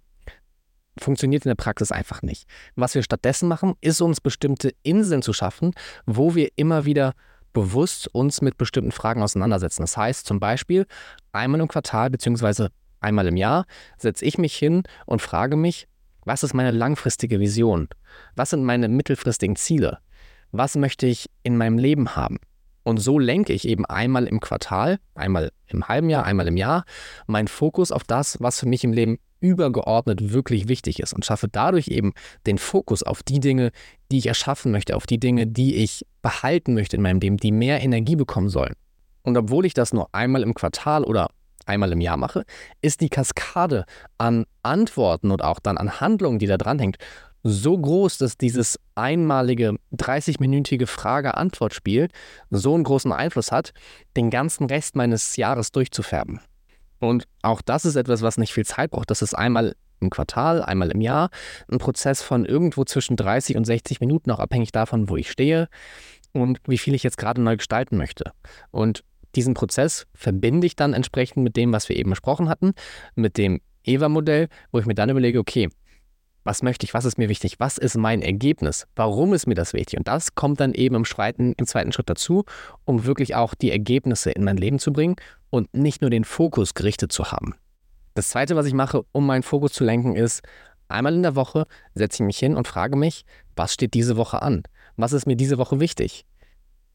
Funktioniert 0.99 1.45
in 1.45 1.49
der 1.49 1.55
Praxis 1.55 1.91
einfach 1.91 2.21
nicht. 2.21 2.47
Was 2.75 2.95
wir 2.95 3.03
stattdessen 3.03 3.47
machen, 3.47 3.73
ist 3.81 4.01
uns 4.01 4.21
bestimmte 4.21 4.73
Inseln 4.83 5.21
zu 5.21 5.33
schaffen, 5.33 5.71
wo 6.05 6.35
wir 6.35 6.49
immer 6.55 6.85
wieder 6.85 7.13
bewusst 7.53 8.07
uns 8.13 8.41
mit 8.41 8.57
bestimmten 8.57 8.91
Fragen 8.91 9.23
auseinandersetzen. 9.23 9.81
Das 9.81 9.97
heißt 9.97 10.25
zum 10.25 10.39
Beispiel 10.39 10.85
einmal 11.31 11.61
im 11.61 11.67
Quartal 11.67 12.09
bzw. 12.09 12.67
einmal 12.99 13.27
im 13.27 13.37
Jahr 13.37 13.65
setze 13.97 14.25
ich 14.25 14.37
mich 14.37 14.55
hin 14.55 14.83
und 15.05 15.21
frage 15.21 15.55
mich, 15.55 15.87
was 16.25 16.43
ist 16.43 16.53
meine 16.53 16.71
langfristige 16.71 17.39
Vision? 17.39 17.87
Was 18.35 18.49
sind 18.49 18.63
meine 18.63 18.89
mittelfristigen 18.89 19.55
Ziele? 19.55 19.99
Was 20.51 20.75
möchte 20.75 21.05
ich 21.07 21.29
in 21.43 21.57
meinem 21.57 21.77
Leben 21.77 22.15
haben? 22.15 22.39
Und 22.85 22.97
so 22.97 23.17
lenke 23.17 23.51
ich 23.51 23.67
eben 23.67 23.83
einmal 23.85 24.27
im 24.27 24.39
Quartal, 24.39 24.99
einmal 25.15 25.51
im 25.65 25.87
halben 25.87 26.07
Jahr, 26.07 26.23
einmal 26.23 26.47
im 26.47 26.55
Jahr 26.55 26.85
meinen 27.25 27.47
Fokus 27.47 27.91
auf 27.91 28.03
das, 28.03 28.39
was 28.41 28.59
für 28.59 28.67
mich 28.67 28.83
im 28.83 28.93
Leben 28.93 29.17
übergeordnet 29.39 30.33
wirklich 30.33 30.67
wichtig 30.67 30.99
ist 30.99 31.11
und 31.11 31.25
schaffe 31.25 31.47
dadurch 31.47 31.87
eben 31.87 32.13
den 32.45 32.59
Fokus 32.59 33.01
auf 33.01 33.23
die 33.23 33.39
Dinge, 33.39 33.71
die 34.11 34.19
ich 34.19 34.27
erschaffen 34.27 34.71
möchte, 34.71 34.95
auf 34.95 35.07
die 35.07 35.19
Dinge, 35.19 35.47
die 35.47 35.77
ich 35.77 36.05
behalten 36.21 36.75
möchte 36.75 36.95
in 36.95 37.01
meinem 37.01 37.19
Leben, 37.19 37.37
die 37.37 37.51
mehr 37.51 37.81
Energie 37.81 38.15
bekommen 38.15 38.49
sollen. 38.49 38.75
Und 39.23 39.35
obwohl 39.35 39.65
ich 39.65 39.73
das 39.73 39.91
nur 39.91 40.07
einmal 40.13 40.43
im 40.43 40.53
Quartal 40.53 41.03
oder 41.03 41.31
einmal 41.65 41.91
im 41.91 42.01
Jahr 42.01 42.17
mache, 42.17 42.45
ist 42.83 43.01
die 43.01 43.09
Kaskade 43.09 43.85
an 44.19 44.45
Antworten 44.61 45.31
und 45.31 45.43
auch 45.43 45.59
dann 45.59 45.79
an 45.79 45.99
Handlungen, 45.99 46.37
die 46.37 46.45
da 46.45 46.57
dranhängt, 46.57 46.97
so 47.47 47.77
groß, 47.77 48.17
dass 48.17 48.39
dieses 48.39 48.79
einmalige 48.95 49.75
30-minütige 49.95 50.87
Frage-Antwort-Spiel 50.87 52.07
so 52.49 52.73
einen 52.73 52.83
großen 52.83 53.11
Einfluss 53.11 53.51
hat, 53.51 53.71
den 54.17 54.31
ganzen 54.31 54.65
Rest 54.65 54.95
meines 54.95 55.35
Jahres 55.35 55.71
durchzufärben. 55.71 56.39
Und 56.99 57.25
auch 57.43 57.61
das 57.61 57.85
ist 57.85 57.97
etwas, 57.97 58.23
was 58.23 58.39
nicht 58.39 58.51
viel 58.51 58.65
Zeit 58.65 58.89
braucht. 58.89 59.11
Das 59.11 59.21
ist 59.21 59.35
einmal 59.35 59.75
im 59.99 60.09
Quartal, 60.09 60.63
einmal 60.63 60.89
im 60.89 61.01
Jahr 61.01 61.29
ein 61.71 61.77
Prozess 61.77 62.23
von 62.23 62.45
irgendwo 62.45 62.83
zwischen 62.83 63.15
30 63.15 63.57
und 63.57 63.65
60 63.65 63.99
Minuten, 63.99 64.31
auch 64.31 64.39
abhängig 64.39 64.71
davon, 64.71 65.07
wo 65.07 65.15
ich 65.15 65.29
stehe 65.29 65.69
und 66.33 66.59
wie 66.65 66.79
viel 66.79 66.95
ich 66.95 67.03
jetzt 67.03 67.17
gerade 67.17 67.43
neu 67.43 67.57
gestalten 67.57 67.95
möchte. 67.95 68.31
Und 68.71 69.03
diesen 69.35 69.53
Prozess 69.53 70.07
verbinde 70.15 70.65
ich 70.65 70.75
dann 70.75 70.93
entsprechend 70.93 71.43
mit 71.43 71.57
dem, 71.57 71.71
was 71.71 71.89
wir 71.89 71.95
eben 71.95 72.09
besprochen 72.09 72.49
hatten, 72.49 72.73
mit 73.13 73.37
dem 73.37 73.61
EVA-Modell, 73.83 74.47
wo 74.71 74.79
ich 74.79 74.87
mir 74.87 74.95
dann 74.95 75.11
überlege, 75.11 75.37
okay, 75.37 75.69
was 76.45 76.61
möchte 76.61 76.85
ich, 76.85 76.93
was 76.93 77.05
ist 77.05 77.17
mir 77.17 77.27
wichtig, 77.27 77.55
was 77.59 77.77
ist 77.77 77.97
mein 77.97 78.21
Ergebnis, 78.21 78.87
warum 78.95 79.33
ist 79.33 79.47
mir 79.47 79.55
das 79.55 79.73
wichtig? 79.73 79.97
Und 79.97 80.07
das 80.07 80.35
kommt 80.35 80.59
dann 80.59 80.73
eben 80.73 80.95
im 80.95 81.03
zweiten, 81.03 81.53
im 81.57 81.65
zweiten 81.65 81.91
Schritt 81.91 82.09
dazu, 82.09 82.45
um 82.85 83.05
wirklich 83.05 83.35
auch 83.35 83.55
die 83.55 83.71
Ergebnisse 83.71 84.31
in 84.31 84.43
mein 84.43 84.55
Leben 84.55 84.79
zu 84.79 84.93
bringen 84.93 85.15
und 85.49 85.73
nicht 85.75 86.01
nur 86.01 86.11
den 86.11 86.23
Fokus 86.23 86.75
gerichtet 86.75 87.11
zu 87.11 87.31
haben. 87.31 87.55
Das 88.13 88.29
Zweite, 88.29 88.55
was 88.55 88.67
ich 88.67 88.73
mache, 88.73 89.03
um 89.11 89.25
meinen 89.25 89.43
Fokus 89.43 89.73
zu 89.73 89.83
lenken, 89.83 90.15
ist, 90.15 90.43
einmal 90.87 91.15
in 91.15 91.23
der 91.23 91.35
Woche 91.35 91.65
setze 91.95 92.23
ich 92.23 92.27
mich 92.27 92.37
hin 92.37 92.55
und 92.55 92.67
frage 92.67 92.95
mich, 92.95 93.25
was 93.55 93.73
steht 93.73 93.95
diese 93.95 94.15
Woche 94.15 94.41
an? 94.41 94.63
Was 94.97 95.13
ist 95.13 95.25
mir 95.25 95.35
diese 95.35 95.57
Woche 95.57 95.79
wichtig? 95.79 96.25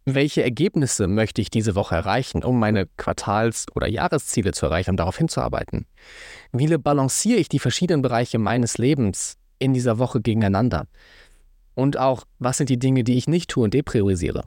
Welche 0.06 0.42
Ergebnisse 0.42 1.08
möchte 1.08 1.42
ich 1.42 1.50
diese 1.50 1.74
Woche 1.74 1.94
erreichen, 1.94 2.42
um 2.42 2.58
meine 2.58 2.86
Quartals- 2.96 3.66
oder 3.74 3.86
Jahresziele 3.86 4.52
zu 4.52 4.66
erreichen, 4.66 4.90
um 4.90 4.96
darauf 4.96 5.18
hinzuarbeiten? 5.18 5.86
Wie 6.52 6.74
balanciere 6.78 7.38
ich 7.38 7.48
die 7.48 7.58
verschiedenen 7.58 8.00
Bereiche 8.00 8.38
meines 8.38 8.78
Lebens 8.78 9.36
in 9.60 9.72
dieser 9.72 9.98
Woche 9.98 10.20
gegeneinander? 10.20 10.88
Und 11.74 11.96
auch, 11.96 12.24
was 12.40 12.56
sind 12.56 12.68
die 12.68 12.78
Dinge, 12.78 13.04
die 13.04 13.16
ich 13.16 13.28
nicht 13.28 13.48
tue 13.48 13.64
und 13.64 13.74
depriorisiere? 13.74 14.42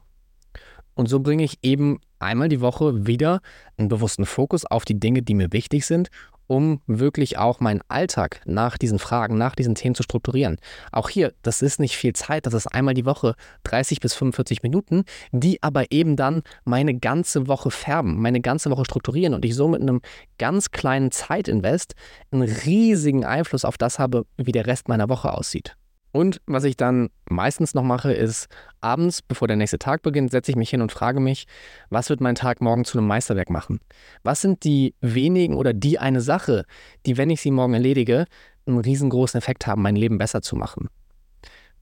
Und 0.94 1.08
so 1.08 1.20
bringe 1.20 1.42
ich 1.42 1.58
eben 1.62 2.00
einmal 2.18 2.48
die 2.48 2.60
Woche 2.60 3.06
wieder 3.06 3.40
einen 3.76 3.88
bewussten 3.88 4.26
Fokus 4.26 4.64
auf 4.64 4.84
die 4.84 5.00
Dinge, 5.00 5.22
die 5.22 5.34
mir 5.34 5.52
wichtig 5.52 5.86
sind 5.86 6.10
um 6.46 6.80
wirklich 6.86 7.38
auch 7.38 7.60
meinen 7.60 7.80
Alltag 7.88 8.40
nach 8.44 8.78
diesen 8.78 8.98
Fragen, 8.98 9.36
nach 9.38 9.54
diesen 9.54 9.74
Themen 9.74 9.94
zu 9.94 10.02
strukturieren. 10.02 10.58
Auch 10.92 11.08
hier, 11.08 11.32
das 11.42 11.62
ist 11.62 11.80
nicht 11.80 11.96
viel 11.96 12.12
Zeit, 12.12 12.46
das 12.46 12.54
ist 12.54 12.66
einmal 12.66 12.94
die 12.94 13.06
Woche 13.06 13.34
30 13.64 14.00
bis 14.00 14.14
45 14.14 14.62
Minuten, 14.62 15.04
die 15.32 15.62
aber 15.62 15.90
eben 15.90 16.16
dann 16.16 16.42
meine 16.64 16.94
ganze 16.94 17.48
Woche 17.48 17.70
färben, 17.70 18.20
meine 18.20 18.40
ganze 18.40 18.70
Woche 18.70 18.84
strukturieren 18.84 19.34
und 19.34 19.44
ich 19.44 19.54
so 19.54 19.68
mit 19.68 19.80
einem 19.80 20.00
ganz 20.38 20.70
kleinen 20.70 21.10
Zeitinvest 21.10 21.94
einen 22.30 22.42
riesigen 22.42 23.24
Einfluss 23.24 23.64
auf 23.64 23.78
das 23.78 23.98
habe, 23.98 24.26
wie 24.36 24.52
der 24.52 24.66
Rest 24.66 24.88
meiner 24.88 25.08
Woche 25.08 25.32
aussieht. 25.32 25.76
Und 26.14 26.40
was 26.46 26.62
ich 26.62 26.76
dann 26.76 27.10
meistens 27.28 27.74
noch 27.74 27.82
mache, 27.82 28.12
ist 28.12 28.46
abends, 28.80 29.20
bevor 29.20 29.48
der 29.48 29.56
nächste 29.56 29.80
Tag 29.80 30.02
beginnt, 30.02 30.30
setze 30.30 30.52
ich 30.52 30.56
mich 30.56 30.70
hin 30.70 30.80
und 30.80 30.92
frage 30.92 31.18
mich, 31.18 31.48
was 31.90 32.08
wird 32.08 32.20
mein 32.20 32.36
Tag 32.36 32.60
morgen 32.60 32.84
zu 32.84 32.96
einem 32.96 33.08
Meisterwerk 33.08 33.50
machen? 33.50 33.80
Was 34.22 34.40
sind 34.40 34.62
die 34.62 34.94
wenigen 35.00 35.56
oder 35.56 35.72
die 35.72 35.98
eine 35.98 36.20
Sache, 36.20 36.66
die, 37.04 37.16
wenn 37.16 37.30
ich 37.30 37.40
sie 37.40 37.50
morgen 37.50 37.74
erledige, 37.74 38.26
einen 38.64 38.78
riesengroßen 38.78 39.38
Effekt 39.38 39.66
haben, 39.66 39.82
mein 39.82 39.96
Leben 39.96 40.16
besser 40.16 40.40
zu 40.40 40.54
machen? 40.54 40.88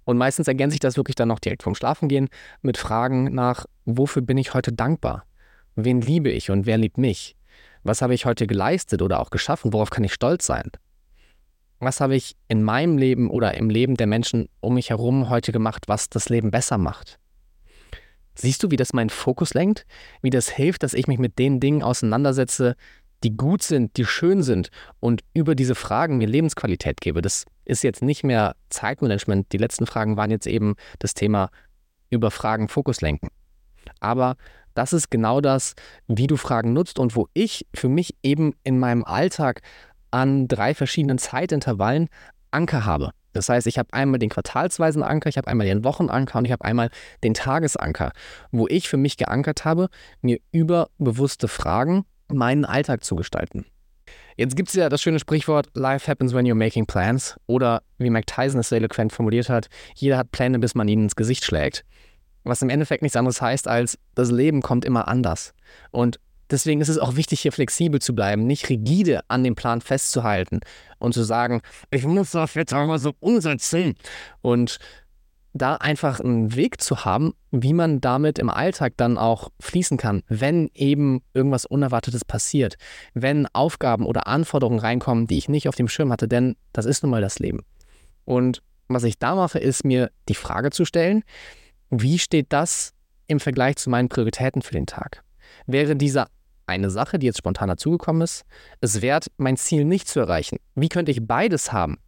Und 0.04 0.16
meistens 0.16 0.48
ergänze 0.48 0.76
ich 0.76 0.80
das 0.80 0.96
wirklich 0.96 1.14
dann 1.14 1.28
noch 1.28 1.38
direkt 1.38 1.62
vom 1.62 1.74
Schlafengehen 1.74 2.30
mit 2.62 2.78
Fragen 2.78 3.34
nach, 3.34 3.66
wofür 3.84 4.22
bin 4.22 4.38
ich 4.38 4.54
heute 4.54 4.72
dankbar? 4.72 5.24
Wen 5.76 6.00
liebe 6.00 6.30
ich 6.30 6.50
und 6.50 6.64
wer 6.64 6.78
liebt 6.78 6.96
mich? 6.96 7.36
Was 7.82 8.00
habe 8.00 8.14
ich 8.14 8.24
heute 8.24 8.46
geleistet 8.46 9.02
oder 9.02 9.20
auch 9.20 9.28
geschaffen? 9.28 9.74
Worauf 9.74 9.90
kann 9.90 10.04
ich 10.04 10.14
stolz 10.14 10.46
sein? 10.46 10.70
Was 11.82 12.00
habe 12.00 12.14
ich 12.14 12.36
in 12.46 12.62
meinem 12.62 12.96
Leben 12.96 13.28
oder 13.28 13.54
im 13.54 13.68
Leben 13.68 13.96
der 13.96 14.06
Menschen 14.06 14.48
um 14.60 14.74
mich 14.74 14.90
herum 14.90 15.28
heute 15.28 15.50
gemacht, 15.50 15.88
was 15.88 16.08
das 16.08 16.28
Leben 16.28 16.52
besser 16.52 16.78
macht? 16.78 17.18
Siehst 18.36 18.62
du, 18.62 18.70
wie 18.70 18.76
das 18.76 18.92
meinen 18.92 19.10
Fokus 19.10 19.52
lenkt? 19.52 19.84
Wie 20.22 20.30
das 20.30 20.48
hilft, 20.48 20.84
dass 20.84 20.94
ich 20.94 21.08
mich 21.08 21.18
mit 21.18 21.40
den 21.40 21.58
Dingen 21.58 21.82
auseinandersetze, 21.82 22.76
die 23.24 23.36
gut 23.36 23.64
sind, 23.64 23.96
die 23.96 24.04
schön 24.04 24.44
sind 24.44 24.68
und 25.00 25.22
über 25.34 25.56
diese 25.56 25.74
Fragen 25.74 26.18
mir 26.18 26.28
Lebensqualität 26.28 27.00
gebe. 27.00 27.20
Das 27.20 27.46
ist 27.64 27.82
jetzt 27.82 28.00
nicht 28.00 28.22
mehr 28.22 28.54
Zeitmanagement. 28.68 29.50
Die 29.50 29.58
letzten 29.58 29.86
Fragen 29.86 30.16
waren 30.16 30.30
jetzt 30.30 30.46
eben 30.46 30.76
das 31.00 31.14
Thema 31.14 31.50
über 32.10 32.30
Fragen 32.30 32.68
Fokus 32.68 33.00
lenken. 33.00 33.26
Aber 33.98 34.36
das 34.74 34.92
ist 34.92 35.10
genau 35.10 35.40
das, 35.40 35.74
wie 36.06 36.28
du 36.28 36.36
Fragen 36.36 36.74
nutzt 36.74 37.00
und 37.00 37.16
wo 37.16 37.26
ich 37.34 37.66
für 37.74 37.88
mich 37.88 38.14
eben 38.22 38.54
in 38.62 38.78
meinem 38.78 39.02
Alltag 39.02 39.62
an 40.12 40.48
drei 40.48 40.74
verschiedenen 40.74 41.18
Zeitintervallen 41.18 42.08
Anker 42.50 42.84
habe. 42.84 43.10
Das 43.32 43.48
heißt, 43.48 43.66
ich 43.66 43.78
habe 43.78 43.92
einmal 43.92 44.18
den 44.18 44.28
quartalsweisen 44.28 45.02
Anker, 45.02 45.28
ich 45.28 45.38
habe 45.38 45.48
einmal 45.48 45.66
den 45.66 45.84
Wochenanker 45.84 46.38
und 46.38 46.44
ich 46.44 46.52
habe 46.52 46.64
einmal 46.64 46.90
den 47.24 47.34
Tagesanker, 47.34 48.12
wo 48.50 48.68
ich 48.68 48.88
für 48.88 48.98
mich 48.98 49.16
geankert 49.16 49.64
habe, 49.64 49.88
mir 50.20 50.38
über 50.50 50.88
bewusste 50.98 51.48
Fragen 51.48 52.04
meinen 52.28 52.64
Alltag 52.64 53.04
zu 53.04 53.16
gestalten. 53.16 53.64
Jetzt 54.36 54.56
gibt 54.56 54.68
es 54.68 54.74
ja 54.74 54.88
das 54.88 55.02
schöne 55.02 55.18
Sprichwort, 55.18 55.68
Life 55.74 56.10
happens 56.10 56.34
when 56.34 56.46
you're 56.46 56.54
making 56.54 56.86
plans. 56.86 57.36
Oder 57.46 57.82
wie 57.98 58.10
Mike 58.10 58.26
Tyson 58.26 58.60
es 58.60 58.70
sehr 58.70 58.78
eloquent 58.78 59.12
formuliert 59.12 59.48
hat, 59.48 59.68
jeder 59.94 60.18
hat 60.18 60.32
Pläne, 60.32 60.58
bis 60.58 60.74
man 60.74 60.88
ihnen 60.88 61.04
ins 61.04 61.16
Gesicht 61.16 61.44
schlägt. 61.44 61.84
Was 62.44 62.62
im 62.62 62.70
Endeffekt 62.70 63.02
nichts 63.02 63.16
anderes 63.16 63.40
heißt, 63.40 63.68
als 63.68 63.98
das 64.14 64.30
Leben 64.30 64.62
kommt 64.62 64.84
immer 64.84 65.06
anders. 65.06 65.54
Und 65.90 66.18
Deswegen 66.52 66.82
ist 66.82 66.88
es 66.88 66.98
auch 66.98 67.16
wichtig, 67.16 67.40
hier 67.40 67.50
flexibel 67.50 68.00
zu 68.00 68.14
bleiben, 68.14 68.46
nicht 68.46 68.68
rigide 68.68 69.22
an 69.28 69.42
dem 69.42 69.54
Plan 69.54 69.80
festzuhalten 69.80 70.60
und 70.98 71.14
zu 71.14 71.22
sagen, 71.22 71.62
ich 71.90 72.04
muss 72.04 72.32
das 72.32 72.54
jetzt 72.54 72.74
aber 72.74 72.98
so 72.98 73.12
umsetzen. 73.20 73.94
Und 74.42 74.78
da 75.54 75.76
einfach 75.76 76.20
einen 76.20 76.54
Weg 76.54 76.80
zu 76.80 77.04
haben, 77.04 77.34
wie 77.50 77.72
man 77.72 78.00
damit 78.00 78.38
im 78.38 78.48
Alltag 78.48 78.94
dann 78.96 79.18
auch 79.18 79.50
fließen 79.60 79.98
kann, 79.98 80.22
wenn 80.28 80.70
eben 80.74 81.22
irgendwas 81.34 81.66
Unerwartetes 81.66 82.24
passiert, 82.24 82.76
wenn 83.14 83.46
Aufgaben 83.52 84.06
oder 84.06 84.26
Anforderungen 84.26 84.78
reinkommen, 84.78 85.26
die 85.26 85.38
ich 85.38 85.48
nicht 85.48 85.68
auf 85.68 85.74
dem 85.74 85.88
Schirm 85.88 86.12
hatte, 86.12 86.28
denn 86.28 86.56
das 86.72 86.86
ist 86.86 87.02
nun 87.02 87.10
mal 87.10 87.20
das 87.20 87.38
Leben. 87.38 87.64
Und 88.24 88.62
was 88.88 89.04
ich 89.04 89.18
da 89.18 89.34
mache, 89.34 89.58
ist 89.58 89.84
mir 89.84 90.10
die 90.28 90.34
Frage 90.34 90.70
zu 90.70 90.84
stellen, 90.84 91.22
wie 91.90 92.18
steht 92.18 92.52
das 92.52 92.94
im 93.26 93.40
Vergleich 93.40 93.76
zu 93.76 93.90
meinen 93.90 94.08
Prioritäten 94.08 94.62
für 94.62 94.72
den 94.72 94.86
Tag? 94.86 95.22
Wäre 95.66 95.96
dieser 95.96 96.28
eine 96.72 96.90
Sache, 96.90 97.18
die 97.18 97.26
jetzt 97.26 97.38
spontan 97.38 97.68
dazugekommen 97.68 98.22
ist, 98.22 98.44
es 98.80 99.02
wert, 99.02 99.30
mein 99.36 99.56
Ziel 99.56 99.84
nicht 99.84 100.08
zu 100.08 100.20
erreichen? 100.20 100.58
Wie 100.74 100.88
könnte 100.88 101.12
ich 101.12 101.26
beides 101.26 101.72
haben? 101.72 101.98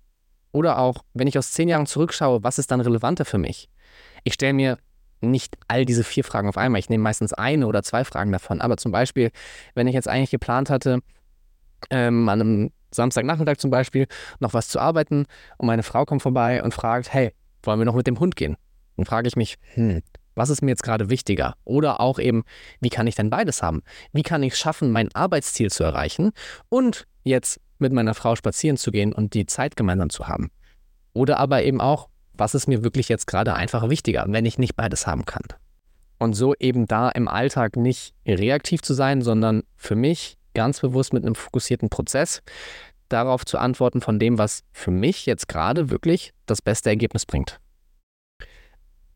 Oder 0.52 0.78
auch, 0.78 1.02
wenn 1.14 1.26
ich 1.26 1.38
aus 1.38 1.52
zehn 1.52 1.68
Jahren 1.68 1.86
zurückschaue, 1.86 2.42
was 2.42 2.58
ist 2.58 2.70
dann 2.70 2.80
relevanter 2.80 3.24
für 3.24 3.38
mich? 3.38 3.68
Ich 4.22 4.34
stelle 4.34 4.52
mir 4.52 4.78
nicht 5.20 5.56
all 5.68 5.84
diese 5.84 6.04
vier 6.04 6.24
Fragen 6.24 6.48
auf 6.48 6.58
einmal. 6.58 6.78
Ich 6.78 6.88
nehme 6.88 7.02
meistens 7.02 7.32
eine 7.32 7.66
oder 7.66 7.82
zwei 7.82 8.04
Fragen 8.04 8.30
davon. 8.32 8.60
Aber 8.60 8.76
zum 8.76 8.92
Beispiel, 8.92 9.30
wenn 9.74 9.86
ich 9.86 9.94
jetzt 9.94 10.08
eigentlich 10.08 10.30
geplant 10.30 10.70
hatte, 10.70 11.00
ähm, 11.90 12.28
an 12.28 12.40
einem 12.40 12.70
Samstagnachmittag 12.92 13.56
zum 13.56 13.70
Beispiel 13.70 14.06
noch 14.38 14.54
was 14.54 14.68
zu 14.68 14.78
arbeiten 14.78 15.26
und 15.58 15.66
meine 15.66 15.82
Frau 15.82 16.04
kommt 16.04 16.22
vorbei 16.22 16.62
und 16.62 16.72
fragt, 16.72 17.12
hey, 17.12 17.32
wollen 17.62 17.80
wir 17.80 17.86
noch 17.86 17.94
mit 17.94 18.06
dem 18.06 18.20
Hund 18.20 18.36
gehen? 18.36 18.56
Dann 18.96 19.06
frage 19.06 19.28
ich 19.28 19.36
mich, 19.36 19.56
hm, 19.74 20.02
was 20.34 20.50
ist 20.50 20.62
mir 20.62 20.70
jetzt 20.70 20.82
gerade 20.82 21.10
wichtiger? 21.10 21.54
Oder 21.64 22.00
auch 22.00 22.18
eben, 22.18 22.44
wie 22.80 22.90
kann 22.90 23.06
ich 23.06 23.14
denn 23.14 23.30
beides 23.30 23.62
haben? 23.62 23.82
Wie 24.12 24.22
kann 24.22 24.42
ich 24.42 24.54
es 24.54 24.58
schaffen, 24.58 24.90
mein 24.90 25.14
Arbeitsziel 25.14 25.70
zu 25.70 25.84
erreichen 25.84 26.32
und 26.68 27.06
jetzt 27.22 27.60
mit 27.78 27.92
meiner 27.92 28.14
Frau 28.14 28.36
spazieren 28.36 28.76
zu 28.76 28.90
gehen 28.90 29.12
und 29.12 29.34
die 29.34 29.46
Zeit 29.46 29.76
gemeinsam 29.76 30.10
zu 30.10 30.28
haben? 30.28 30.50
Oder 31.12 31.38
aber 31.38 31.62
eben 31.62 31.80
auch, 31.80 32.08
was 32.32 32.54
ist 32.54 32.66
mir 32.66 32.82
wirklich 32.82 33.08
jetzt 33.08 33.26
gerade 33.26 33.54
einfach 33.54 33.88
wichtiger, 33.88 34.24
wenn 34.28 34.44
ich 34.44 34.58
nicht 34.58 34.76
beides 34.76 35.06
haben 35.06 35.24
kann? 35.24 35.44
Und 36.18 36.34
so 36.34 36.54
eben 36.58 36.86
da 36.86 37.08
im 37.10 37.28
Alltag 37.28 37.76
nicht 37.76 38.14
reaktiv 38.26 38.82
zu 38.82 38.94
sein, 38.94 39.22
sondern 39.22 39.62
für 39.76 39.94
mich 39.94 40.36
ganz 40.54 40.80
bewusst 40.80 41.12
mit 41.12 41.24
einem 41.24 41.34
fokussierten 41.34 41.90
Prozess 41.90 42.42
darauf 43.08 43.44
zu 43.44 43.58
antworten 43.58 44.00
von 44.00 44.18
dem, 44.18 44.38
was 44.38 44.64
für 44.72 44.90
mich 44.90 45.26
jetzt 45.26 45.48
gerade 45.48 45.90
wirklich 45.90 46.32
das 46.46 46.62
beste 46.62 46.88
Ergebnis 46.88 47.26
bringt. 47.26 47.60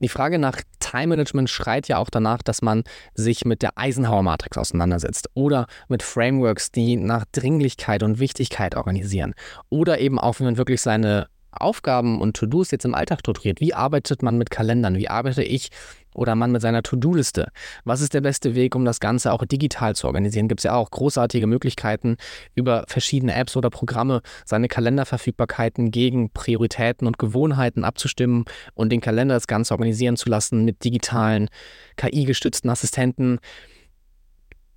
Die 0.01 0.09
Frage 0.09 0.39
nach 0.39 0.61
Time 0.79 1.09
Management 1.09 1.51
schreit 1.51 1.89
ja 1.89 1.99
auch 1.99 2.11
danach, 2.11 2.43
dass 2.43 2.63
man 2.63 2.85
sich 3.15 3.45
mit 3.45 3.63
der 3.63 3.77
Eisenhower-Matrix 3.77 4.57
auseinandersetzt 4.57 5.29
oder 5.35 5.67
mit 5.89 6.03
Frameworks, 6.03 6.71
die 6.71 6.97
nach 6.97 7.25
Dringlichkeit 7.33 8.03
und 8.03 8.19
Wichtigkeit 8.19 8.77
organisieren 8.77 9.35
oder 9.71 9.99
eben 9.99 10.19
auch, 10.19 10.39
wie 10.39 10.45
man 10.45 10.57
wirklich 10.57 10.81
seine 10.81 11.29
Aufgaben 11.51 12.21
und 12.21 12.37
To-Dos 12.37 12.71
jetzt 12.71 12.85
im 12.85 12.95
Alltag 12.95 13.21
strukturiert. 13.21 13.61
Wie 13.61 13.75
arbeitet 13.75 14.23
man 14.23 14.39
mit 14.39 14.51
Kalendern? 14.51 14.97
Wie 14.97 15.09
arbeite 15.09 15.43
ich 15.43 15.71
oder 16.15 16.35
man 16.35 16.53
mit 16.53 16.63
seiner 16.63 16.83
To-Do-Liste? 16.83 17.49
Was 17.85 18.01
ist 18.01 18.15
der 18.15 18.21
beste 18.21 18.55
Weg, 18.55 18.75
um 18.75 18.85
das 18.85 19.01
Ganze 19.01 19.33
auch 19.33 19.45
digital 19.45 19.95
zu 19.95 20.07
organisieren? 20.07 20.49
Gibt 20.49 20.61
es 20.61 20.65
ja 20.65 20.75
auch 20.75 20.91
großartige 20.91 21.47
Möglichkeiten, 21.47 22.17
über 22.55 22.85
verschiedene 22.89 23.35
Apps 23.35 23.57
oder 23.57 23.71
Programme 23.71 24.23
seine 24.45 24.69
Kalenderverfügbarkeiten 24.69 25.91
gegen 25.91 26.31
Prioritäten 26.31 27.07
und 27.07 27.19
Gewohnheiten 27.19 27.85
abzustimmen 27.85 28.45
und 28.75 28.91
den 28.91 29.01
Kalender 29.01 29.35
das 29.35 29.47
Ganze 29.47 29.75
organisieren 29.75 30.17
zu 30.17 30.29
lassen 30.29 30.65
mit 30.65 30.85
digitalen, 30.85 31.49
KI-gestützten 31.97 32.71
Assistenten. 32.71 33.39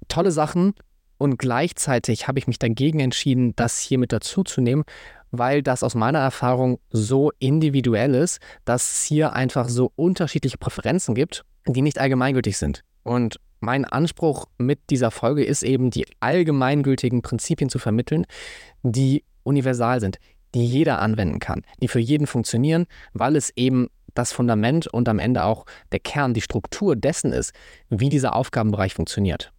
Tolle 0.08 0.32
Sachen. 0.32 0.74
Und 1.18 1.38
gleichzeitig 1.38 2.28
habe 2.28 2.40
ich 2.40 2.48
mich 2.48 2.58
dagegen 2.58 3.00
entschieden, 3.00 3.56
das 3.56 3.78
hier 3.78 4.00
mit 4.00 4.12
dazuzunehmen, 4.12 4.86
weil 5.32 5.64
das 5.64 5.84
aus 5.84 5.96
meiner 5.96 6.20
Erfahrung 6.20 6.80
so 6.90 7.32
individuell 7.40 8.14
ist, 8.14 8.40
dass 8.66 8.94
es 8.94 9.04
hier 9.04 9.34
einfach 9.34 9.70
so 9.70 9.92
unterschiedliche 9.96 10.58
Präferenzen 10.58 11.16
gibt, 11.16 11.44
die 11.66 11.82
nicht 11.82 12.00
allgemeingültig 12.00 12.58
sind. 12.58 12.84
Und 13.04 13.40
mein 13.60 13.86
Anspruch 13.86 14.48
mit 14.58 14.80
dieser 14.90 15.12
Folge 15.12 15.44
ist 15.44 15.64
eben, 15.64 15.92
die 15.92 16.06
allgemeingültigen 16.20 17.22
Prinzipien 17.22 17.70
zu 17.70 17.80
vermitteln, 17.80 18.26
die 18.84 19.24
universal 19.44 20.00
sind, 20.00 20.18
die 20.54 20.66
jeder 20.66 21.00
anwenden 21.00 21.40
kann, 21.40 21.62
die 21.82 21.88
für 21.88 22.00
jeden 22.00 22.28
funktionieren, 22.28 22.86
weil 23.14 23.36
es 23.36 23.52
eben 23.56 23.88
das 24.14 24.34
Fundament 24.34 24.88
und 24.88 25.08
am 25.08 25.20
Ende 25.20 25.44
auch 25.44 25.66
der 25.92 26.00
Kern, 26.00 26.34
die 26.34 26.42
Struktur 26.42 26.96
dessen 26.96 27.32
ist, 27.32 27.54
wie 27.90 28.10
dieser 28.10 28.36
Aufgabenbereich 28.36 28.94
funktioniert. 28.94 29.54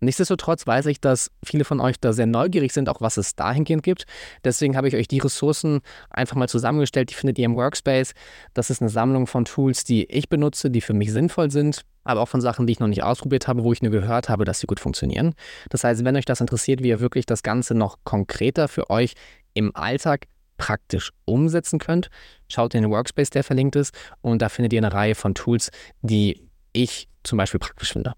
Nichtsdestotrotz 0.00 0.66
weiß 0.66 0.86
ich, 0.86 1.00
dass 1.00 1.30
viele 1.44 1.64
von 1.64 1.80
euch 1.80 1.98
da 2.00 2.12
sehr 2.12 2.26
neugierig 2.26 2.72
sind, 2.72 2.88
auch 2.88 3.00
was 3.00 3.16
es 3.16 3.34
dahingehend 3.34 3.82
gibt. 3.82 4.04
Deswegen 4.44 4.76
habe 4.76 4.88
ich 4.88 4.94
euch 4.94 5.08
die 5.08 5.18
Ressourcen 5.18 5.80
einfach 6.10 6.36
mal 6.36 6.48
zusammengestellt. 6.48 7.10
Die 7.10 7.14
findet 7.14 7.38
ihr 7.38 7.46
im 7.46 7.56
Workspace. 7.56 8.12
Das 8.54 8.70
ist 8.70 8.80
eine 8.80 8.90
Sammlung 8.90 9.26
von 9.26 9.44
Tools, 9.44 9.84
die 9.84 10.04
ich 10.04 10.28
benutze, 10.28 10.70
die 10.70 10.80
für 10.80 10.94
mich 10.94 11.12
sinnvoll 11.12 11.50
sind, 11.50 11.82
aber 12.04 12.20
auch 12.20 12.28
von 12.28 12.40
Sachen, 12.40 12.66
die 12.66 12.72
ich 12.72 12.80
noch 12.80 12.88
nicht 12.88 13.02
ausprobiert 13.02 13.48
habe, 13.48 13.64
wo 13.64 13.72
ich 13.72 13.82
nur 13.82 13.92
gehört 13.92 14.28
habe, 14.28 14.44
dass 14.44 14.60
sie 14.60 14.66
gut 14.66 14.80
funktionieren. 14.80 15.34
Das 15.70 15.84
heißt, 15.84 16.04
wenn 16.04 16.16
euch 16.16 16.24
das 16.24 16.40
interessiert, 16.40 16.82
wie 16.82 16.88
ihr 16.88 17.00
wirklich 17.00 17.26
das 17.26 17.42
Ganze 17.42 17.74
noch 17.74 17.98
konkreter 18.04 18.68
für 18.68 18.90
euch 18.90 19.14
im 19.54 19.74
Alltag 19.74 20.26
praktisch 20.58 21.12
umsetzen 21.24 21.78
könnt, 21.78 22.08
schaut 22.48 22.74
in 22.74 22.82
den 22.82 22.90
Workspace, 22.90 23.30
der 23.30 23.44
verlinkt 23.44 23.76
ist. 23.76 23.94
Und 24.20 24.42
da 24.42 24.48
findet 24.48 24.72
ihr 24.72 24.80
eine 24.80 24.92
Reihe 24.92 25.14
von 25.14 25.34
Tools, 25.34 25.70
die 26.02 26.48
ich 26.72 27.08
zum 27.22 27.38
Beispiel 27.38 27.60
praktisch 27.60 27.92
finde. 27.92 28.14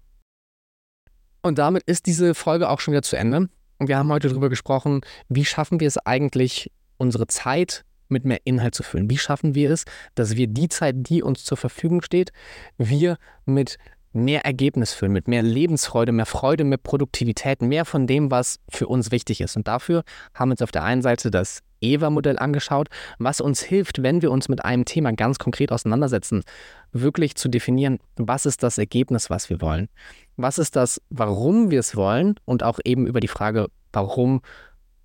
Und 1.41 1.57
damit 1.57 1.83
ist 1.83 2.05
diese 2.05 2.35
Folge 2.35 2.69
auch 2.69 2.79
schon 2.79 2.93
wieder 2.93 3.01
zu 3.01 3.15
Ende. 3.15 3.49
Und 3.79 3.87
wir 3.87 3.97
haben 3.97 4.11
heute 4.11 4.29
darüber 4.29 4.49
gesprochen, 4.49 5.01
wie 5.27 5.45
schaffen 5.45 5.79
wir 5.79 5.87
es 5.87 5.97
eigentlich, 5.97 6.71
unsere 6.97 7.25
Zeit 7.25 7.83
mit 8.09 8.25
mehr 8.25 8.41
Inhalt 8.43 8.75
zu 8.75 8.83
füllen? 8.83 9.09
Wie 9.09 9.17
schaffen 9.17 9.55
wir 9.55 9.71
es, 9.71 9.85
dass 10.13 10.35
wir 10.35 10.45
die 10.47 10.69
Zeit, 10.69 10.95
die 10.97 11.23
uns 11.23 11.43
zur 11.43 11.57
Verfügung 11.57 12.03
steht, 12.03 12.31
wir 12.77 13.17
mit 13.45 13.77
mehr 14.13 14.45
Ergebnis 14.45 14.93
füllen, 14.93 15.13
mit 15.13 15.27
mehr 15.27 15.41
Lebensfreude, 15.41 16.11
mehr 16.11 16.25
Freude, 16.25 16.63
mehr 16.63 16.77
Produktivität, 16.77 17.61
mehr 17.61 17.85
von 17.85 18.07
dem, 18.07 18.29
was 18.29 18.59
für 18.69 18.87
uns 18.87 19.11
wichtig 19.11 19.41
ist. 19.41 19.55
Und 19.55 19.67
dafür 19.67 20.03
haben 20.35 20.49
wir 20.49 20.53
uns 20.53 20.61
auf 20.61 20.71
der 20.71 20.83
einen 20.83 21.01
Seite 21.01 21.31
das 21.31 21.61
EVA-Modell 21.81 22.39
angeschaut, 22.39 22.87
was 23.19 23.41
uns 23.41 23.61
hilft, 23.61 24.03
wenn 24.03 24.21
wir 24.21 24.31
uns 24.31 24.49
mit 24.49 24.63
einem 24.63 24.85
Thema 24.85 25.11
ganz 25.13 25.39
konkret 25.39 25.71
auseinandersetzen, 25.71 26.43
wirklich 26.91 27.35
zu 27.35 27.49
definieren, 27.49 27.99
was 28.15 28.45
ist 28.45 28.63
das 28.63 28.77
Ergebnis, 28.77 29.29
was 29.29 29.49
wir 29.49 29.61
wollen. 29.61 29.89
Was 30.37 30.57
ist 30.57 30.75
das, 30.75 31.01
warum 31.09 31.71
wir 31.71 31.79
es 31.79 31.95
wollen 31.95 32.35
und 32.45 32.63
auch 32.63 32.79
eben 32.85 33.07
über 33.07 33.19
die 33.19 33.27
Frage, 33.27 33.67
warum, 33.91 34.41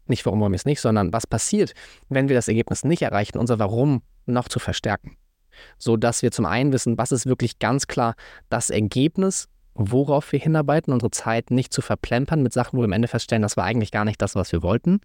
nicht 0.06 0.24
warum 0.26 0.40
wollen 0.40 0.52
wir 0.52 0.56
es 0.56 0.64
nicht, 0.64 0.80
sondern 0.80 1.12
was 1.12 1.26
passiert, 1.26 1.74
wenn 2.08 2.28
wir 2.28 2.36
das 2.36 2.48
Ergebnis 2.48 2.84
nicht 2.84 3.02
erreichen, 3.02 3.38
unser 3.38 3.58
Warum 3.58 4.02
noch 4.26 4.48
zu 4.48 4.58
verstärken. 4.58 5.16
So 5.78 5.96
dass 5.96 6.22
wir 6.22 6.32
zum 6.32 6.44
einen 6.44 6.72
wissen, 6.72 6.98
was 6.98 7.12
ist 7.12 7.26
wirklich 7.26 7.58
ganz 7.58 7.86
klar 7.86 8.14
das 8.50 8.70
Ergebnis, 8.70 9.48
worauf 9.74 10.32
wir 10.32 10.38
hinarbeiten, 10.38 10.92
unsere 10.92 11.10
Zeit 11.10 11.50
nicht 11.50 11.72
zu 11.72 11.82
verplempern 11.82 12.42
mit 12.42 12.52
Sachen, 12.52 12.76
wo 12.76 12.82
wir 12.82 12.86
am 12.86 12.92
Ende 12.92 13.08
feststellen, 13.08 13.42
das 13.42 13.56
war 13.56 13.64
eigentlich 13.64 13.90
gar 13.90 14.04
nicht 14.04 14.20
das, 14.20 14.34
was 14.34 14.52
wir 14.52 14.62
wollten 14.62 15.00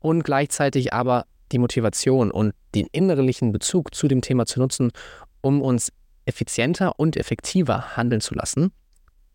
und 0.00 0.24
gleichzeitig 0.24 0.92
aber 0.92 1.26
die 1.52 1.58
Motivation 1.58 2.30
und 2.30 2.54
den 2.74 2.86
innerlichen 2.92 3.52
Bezug 3.52 3.94
zu 3.94 4.08
dem 4.08 4.20
Thema 4.20 4.46
zu 4.46 4.60
nutzen, 4.60 4.90
um 5.40 5.62
uns 5.62 5.92
effizienter 6.24 6.98
und 6.98 7.16
effektiver 7.16 7.96
handeln 7.96 8.20
zu 8.20 8.34
lassen. 8.34 8.72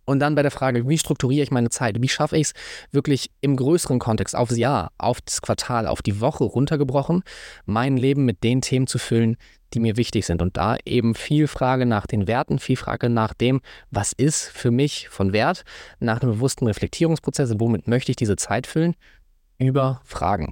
Und 0.03 0.19
dann 0.19 0.35
bei 0.35 0.41
der 0.41 0.51
Frage, 0.51 0.89
wie 0.89 0.97
strukturiere 0.97 1.43
ich 1.43 1.51
meine 1.51 1.69
Zeit? 1.69 2.01
Wie 2.01 2.09
schaffe 2.09 2.35
ich 2.35 2.47
es 2.47 2.53
wirklich 2.91 3.31
im 3.39 3.55
größeren 3.55 3.99
Kontext, 3.99 4.35
aufs 4.35 4.57
Jahr, 4.57 4.91
auf 4.97 5.21
das 5.21 5.41
Quartal, 5.41 5.87
auf 5.87 6.01
die 6.01 6.19
Woche 6.19 6.43
runtergebrochen, 6.43 7.23
mein 7.65 7.97
Leben 7.97 8.25
mit 8.25 8.43
den 8.43 8.61
Themen 8.61 8.87
zu 8.87 8.97
füllen, 8.97 9.37
die 9.73 9.79
mir 9.79 9.97
wichtig 9.97 10.25
sind. 10.25 10.41
Und 10.41 10.57
da 10.57 10.75
eben 10.85 11.15
viel 11.15 11.47
Frage 11.47 11.85
nach 11.85 12.07
den 12.07 12.27
Werten, 12.27 12.59
viel 12.59 12.75
Frage 12.75 13.09
nach 13.09 13.33
dem, 13.33 13.61
was 13.89 14.11
ist 14.11 14.49
für 14.49 14.71
mich 14.71 15.07
von 15.07 15.33
Wert, 15.33 15.63
nach 15.99 16.21
einem 16.21 16.33
bewussten 16.33 16.67
Reflektierungsprozess, 16.67 17.53
womit 17.57 17.87
möchte 17.87 18.11
ich 18.11 18.17
diese 18.17 18.35
Zeit 18.35 18.67
füllen, 18.67 18.95
über 19.61 20.01
Fragen. 20.03 20.51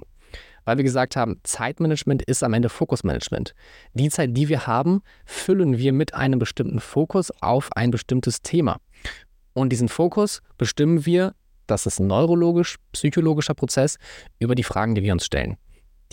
Weil 0.64 0.76
wir 0.76 0.84
gesagt 0.84 1.16
haben, 1.16 1.40
Zeitmanagement 1.42 2.22
ist 2.22 2.44
am 2.44 2.52
Ende 2.52 2.68
Fokusmanagement. 2.68 3.54
Die 3.94 4.08
Zeit, 4.08 4.36
die 4.36 4.48
wir 4.48 4.66
haben, 4.66 5.02
füllen 5.24 5.78
wir 5.78 5.92
mit 5.92 6.14
einem 6.14 6.38
bestimmten 6.38 6.80
Fokus 6.80 7.32
auf 7.40 7.70
ein 7.74 7.90
bestimmtes 7.90 8.42
Thema. 8.42 8.78
Und 9.52 9.70
diesen 9.70 9.88
Fokus 9.88 10.42
bestimmen 10.58 11.06
wir, 11.06 11.34
das 11.66 11.86
ist 11.86 11.98
ein 11.98 12.06
neurologisch, 12.06 12.76
psychologischer 12.92 13.54
Prozess, 13.54 13.96
über 14.38 14.54
die 14.54 14.62
Fragen, 14.62 14.94
die 14.94 15.02
wir 15.02 15.12
uns 15.12 15.26
stellen. 15.26 15.56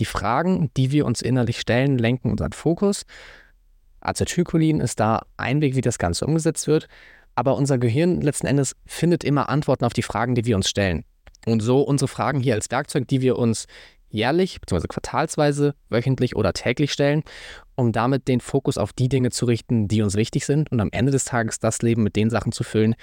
Die 0.00 0.04
Fragen, 0.04 0.70
die 0.76 0.92
wir 0.92 1.06
uns 1.06 1.22
innerlich 1.22 1.60
stellen, 1.60 1.98
lenken 1.98 2.30
unseren 2.30 2.52
Fokus. 2.52 3.04
Acetylcholin 4.00 4.80
ist 4.80 5.00
da 5.00 5.22
ein 5.36 5.60
Weg, 5.60 5.74
wie 5.74 5.80
das 5.80 5.98
Ganze 5.98 6.26
umgesetzt 6.26 6.66
wird. 6.66 6.88
Aber 7.34 7.56
unser 7.56 7.78
Gehirn 7.78 8.20
letzten 8.20 8.46
Endes 8.46 8.74
findet 8.86 9.22
immer 9.22 9.48
Antworten 9.48 9.84
auf 9.84 9.92
die 9.92 10.02
Fragen, 10.02 10.34
die 10.34 10.44
wir 10.44 10.56
uns 10.56 10.68
stellen. 10.68 11.04
Und 11.48 11.60
so 11.60 11.80
unsere 11.80 12.08
Fragen 12.08 12.40
hier 12.40 12.54
als 12.54 12.70
Werkzeug, 12.70 13.08
die 13.08 13.22
wir 13.22 13.38
uns 13.38 13.66
jährlich 14.10 14.60
bzw. 14.60 14.86
quartalsweise, 14.86 15.74
wöchentlich 15.88 16.36
oder 16.36 16.52
täglich 16.52 16.92
stellen, 16.92 17.22
um 17.74 17.92
damit 17.92 18.28
den 18.28 18.40
Fokus 18.40 18.78
auf 18.78 18.92
die 18.92 19.08
Dinge 19.08 19.30
zu 19.30 19.46
richten, 19.46 19.88
die 19.88 20.02
uns 20.02 20.14
wichtig 20.14 20.44
sind 20.44 20.70
und 20.70 20.80
am 20.80 20.90
Ende 20.92 21.12
des 21.12 21.24
Tages 21.24 21.58
das 21.58 21.80
Leben 21.82 22.02
mit 22.02 22.16
den 22.16 22.28
Sachen 22.30 22.52
zu 22.52 22.64
füllen, 22.64 22.94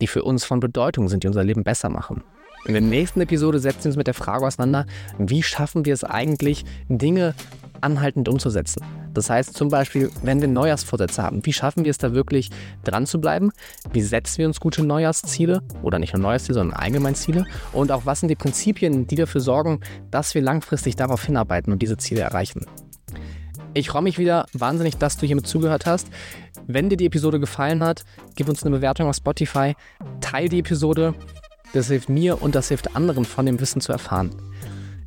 die 0.00 0.06
für 0.06 0.22
uns 0.22 0.44
von 0.44 0.60
Bedeutung 0.60 1.08
sind, 1.08 1.22
die 1.22 1.28
unser 1.28 1.44
Leben 1.44 1.64
besser 1.64 1.88
machen. 1.88 2.22
In 2.66 2.72
der 2.72 2.82
nächsten 2.82 3.20
Episode 3.20 3.58
setzen 3.58 3.84
wir 3.84 3.88
uns 3.90 3.96
mit 3.96 4.06
der 4.06 4.14
Frage 4.14 4.46
auseinander, 4.46 4.86
wie 5.18 5.42
schaffen 5.42 5.84
wir 5.84 5.92
es 5.92 6.02
eigentlich, 6.02 6.64
Dinge 6.88 7.34
anhaltend 7.82 8.26
umzusetzen. 8.28 8.82
Das 9.12 9.28
heißt 9.28 9.54
zum 9.54 9.68
Beispiel, 9.68 10.10
wenn 10.22 10.40
wir 10.40 10.48
Neujahrsvorsätze 10.48 11.22
haben, 11.22 11.44
wie 11.44 11.52
schaffen 11.52 11.84
wir 11.84 11.90
es 11.90 11.98
da 11.98 12.14
wirklich 12.14 12.50
dran 12.82 13.06
zu 13.06 13.20
bleiben? 13.20 13.52
Wie 13.92 14.00
setzen 14.00 14.38
wir 14.38 14.46
uns 14.46 14.60
gute 14.60 14.82
Neujahrsziele 14.82 15.62
oder 15.82 15.98
nicht 15.98 16.14
nur 16.14 16.22
Neujahrsziele, 16.22 16.54
sondern 16.54 16.78
Allgemeinziele? 16.78 17.44
Und 17.72 17.92
auch 17.92 18.06
was 18.06 18.20
sind 18.20 18.30
die 18.30 18.34
Prinzipien, 18.34 19.06
die 19.06 19.16
dafür 19.16 19.42
sorgen, 19.42 19.80
dass 20.10 20.34
wir 20.34 20.40
langfristig 20.40 20.96
darauf 20.96 21.22
hinarbeiten 21.22 21.70
und 21.70 21.82
diese 21.82 21.98
Ziele 21.98 22.22
erreichen? 22.22 22.66
Ich 23.74 23.90
freue 23.90 24.02
mich 24.02 24.18
wieder 24.18 24.46
wahnsinnig, 24.54 24.96
dass 24.96 25.16
du 25.18 25.26
hier 25.26 25.36
mit 25.36 25.46
zugehört 25.46 25.84
hast. 25.84 26.08
Wenn 26.66 26.88
dir 26.88 26.96
die 26.96 27.06
Episode 27.06 27.40
gefallen 27.40 27.84
hat, 27.84 28.04
gib 28.36 28.48
uns 28.48 28.62
eine 28.62 28.74
Bewertung 28.74 29.08
auf 29.08 29.16
Spotify, 29.16 29.74
teile 30.20 30.48
die 30.48 30.60
Episode. 30.60 31.14
Das 31.74 31.88
hilft 31.88 32.08
mir 32.08 32.40
und 32.40 32.54
das 32.54 32.68
hilft 32.68 32.96
anderen 32.96 33.26
von 33.26 33.44
dem 33.44 33.60
Wissen 33.60 33.82
zu 33.82 33.92
erfahren. 33.92 34.30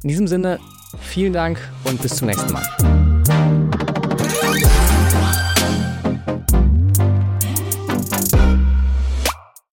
In 0.03 0.09
diesem 0.09 0.27
Sinne, 0.27 0.59
Vielen 1.01 1.33
Dank 1.33 1.59
und 1.83 2.01
bis 2.01 2.15
zum 2.15 2.27
nächsten 2.27 2.51
Mal. 2.53 3.06